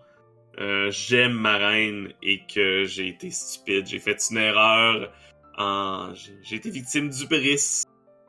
euh, 0.59 0.91
j'aime 0.91 1.33
ma 1.33 1.57
reine 1.57 2.13
et 2.21 2.45
que 2.45 2.83
j'ai 2.85 3.07
été 3.07 3.29
stupide, 3.31 3.87
j'ai 3.87 3.99
fait 3.99 4.17
une 4.29 4.37
erreur, 4.37 5.11
en... 5.57 6.13
j'ai 6.13 6.55
été 6.55 6.69
victime 6.69 7.09
du 7.09 7.27
bris 7.27 7.83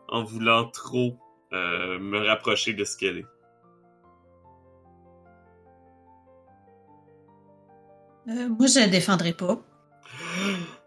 en 0.08 0.24
voulant 0.24 0.68
trop 0.68 1.16
euh, 1.52 1.98
me 1.98 2.18
rapprocher 2.18 2.74
de 2.74 2.84
ce 2.84 2.96
qu'elle 2.96 3.18
est. 3.18 3.26
Euh, 8.28 8.48
moi, 8.48 8.66
je 8.66 8.78
la 8.78 8.86
défendrai 8.86 9.32
pas. 9.32 9.58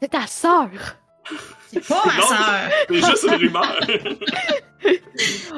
C'est 0.00 0.08
ta 0.08 0.26
sœur! 0.26 0.68
C'est 1.72 1.86
pas 1.86 2.02
ma 2.06 2.22
sœur! 2.22 2.70
C'est 2.88 2.94
juste 2.94 3.22
une 3.24 3.34
rumeur. 3.34 3.80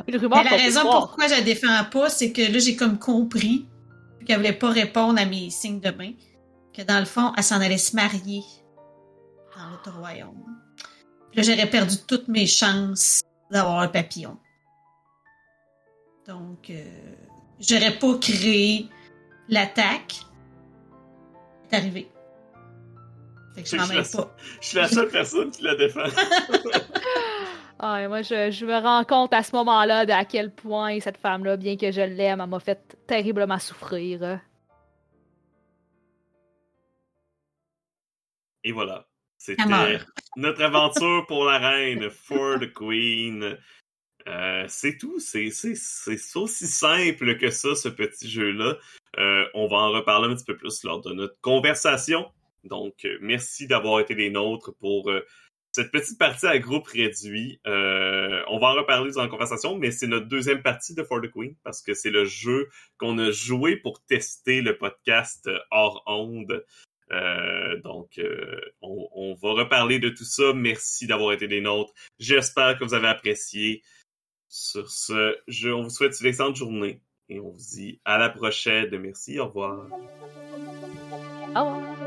Une 0.07 0.17
rumeur 0.17 0.39
Mais 0.45 0.51
la 0.51 0.57
raison 0.57 0.83
pourquoi 0.83 1.27
je 1.27 1.35
la 1.35 1.41
défends 1.43 1.85
pas, 1.91 2.09
c'est 2.09 2.33
que 2.33 2.41
là, 2.41 2.59
j'ai 2.59 2.77
comme 2.77 2.99
compris 2.99 3.67
qu'elle 4.25 4.39
voulait 4.39 4.53
pas 4.53 4.71
répondre 4.71 5.21
à 5.21 5.25
mes 5.25 5.51
signes 5.51 5.81
de 5.81 5.91
main. 5.91 6.13
Que 6.73 6.83
dans 6.83 6.99
le 6.99 7.05
fond, 7.05 7.33
elle 7.37 7.43
s'en 7.43 7.61
allait 7.61 7.79
se 7.79 7.97
marier 7.97 8.43
dans 9.57 9.71
l'autre 9.71 9.99
royaume. 9.99 10.45
Puis 11.31 11.41
là, 11.41 11.43
j'aurais 11.43 11.69
perdu 11.69 11.97
toutes 12.07 12.29
mes 12.29 12.47
chances 12.47 13.23
d'avoir 13.51 13.81
un 13.81 13.89
papillon. 13.89 14.39
Donc, 16.27 16.71
euh, 16.71 16.85
j'aurais 17.59 17.99
pas 17.99 18.17
créé 18.19 18.89
l'attaque. 19.49 20.21
C'est 21.69 21.77
arrivé. 21.77 22.11
Fait 23.59 23.63
que 23.65 23.69
je 23.71 23.77
m'en 23.77 23.85
Je 23.85 23.89
mêle 23.89 24.03
la- 24.03 24.23
pas. 24.25 24.37
Je 24.61 24.67
suis 24.67 24.77
la 24.77 24.89
seule 24.89 25.09
personne 25.09 25.51
qui 25.51 25.63
la 25.63 25.75
défend. 25.75 26.05
Ah, 27.81 28.03
et 28.03 28.09
moi, 28.09 28.23
je, 28.23 28.51
je 28.51 28.67
me 28.67 28.75
rends 28.77 29.05
compte 29.05 29.33
à 29.33 29.45
ce 29.45 29.55
moment-là 29.55 30.05
de 30.05 30.11
à 30.11 30.25
quel 30.25 30.53
point 30.53 30.99
cette 30.99 31.17
femme-là, 31.17 31.57
bien 31.57 31.77
que 31.77 31.93
je 31.93 32.01
l'aime, 32.01 32.41
elle 32.41 32.49
m'a 32.49 32.59
fait 32.59 32.81
terriblement 33.07 33.61
souffrir. 33.61 34.41
Et 38.65 38.73
voilà. 38.73 39.07
C'était 39.37 39.63
notre 40.37 40.63
aventure 40.63 41.25
pour 41.29 41.45
la 41.45 41.59
reine, 41.59 42.11
for 42.11 42.59
the 42.59 42.73
queen. 42.73 43.57
Euh, 44.27 44.65
c'est 44.67 44.99
tout, 44.99 45.21
c'est 45.21 45.51
c'est- 45.51 45.77
c'est 45.77 46.37
aussi 46.37 46.67
simple 46.67 47.39
que 47.39 47.51
ça, 47.51 47.77
ce 47.77 47.89
petit 47.89 48.29
jeu-là. 48.29 48.75
Euh, 49.19 49.45
on 49.55 49.69
va 49.69 49.77
en 49.77 49.93
reparler 49.93 50.33
un 50.33 50.35
petit 50.35 50.45
peu 50.45 50.57
plus 50.57 50.83
lors 50.83 51.01
de 51.01 51.13
notre 51.15 51.41
conversation. 51.41 52.29
Donc, 52.65 53.05
euh, 53.05 53.19
merci 53.21 53.67
d'avoir 53.67 54.01
été 54.01 54.15
les 54.15 54.31
nôtres 54.31 54.75
pour 54.81 55.11
euh, 55.11 55.25
cette 55.73 55.91
petite 55.91 56.19
partie 56.19 56.47
à 56.47 56.59
groupe 56.59 56.87
réduit. 56.87 57.61
Euh, 57.67 58.43
on 58.49 58.59
va 58.59 58.69
en 58.69 58.75
reparler 58.75 59.13
dans 59.13 59.23
la 59.23 59.29
conversation, 59.29 59.77
mais 59.77 59.91
c'est 59.91 60.07
notre 60.07 60.27
deuxième 60.27 60.63
partie 60.63 60.95
de 60.95 61.03
For 61.05 61.21
the 61.21 61.31
Queen 61.31 61.55
parce 61.63 61.83
que 61.83 61.95
c'est 61.95 62.11
le 62.11 62.25
jeu 62.25 62.69
qu'on 62.99 63.19
a 63.19 63.31
joué 63.31 63.77
pour 63.77 64.03
tester 64.05 64.61
le 64.61 64.77
podcast 64.77 65.49
hors 65.71 66.03
onde. 66.07 66.65
Donc, 67.85 68.21
on, 68.83 69.35
va 69.41 69.53
reparler 69.53 69.99
de 69.99 70.11
tout 70.11 70.25
ça. 70.25 70.53
Merci 70.53 71.07
d'avoir 71.07 71.33
été 71.33 71.49
des 71.49 71.61
nôtres. 71.61 71.93
J'espère 72.19 72.79
que 72.79 72.85
vous 72.85 72.95
avez 72.95 73.09
apprécié. 73.09 73.83
Sur 74.51 74.91
ce, 74.91 75.37
on 75.71 75.83
vous 75.83 75.91
souhaite 75.91 76.19
une 76.21 76.27
excellente 76.27 76.57
journée 76.57 77.03
et 77.29 77.41
on 77.41 77.51
vous 77.51 77.59
dit 77.59 78.01
à 78.05 78.19
la 78.19 78.31
prochaine. 78.31 78.97
Merci, 78.99 79.39
au 79.39 79.47
revoir. 79.47 79.87
Au 81.55 81.65
revoir. 81.65 81.98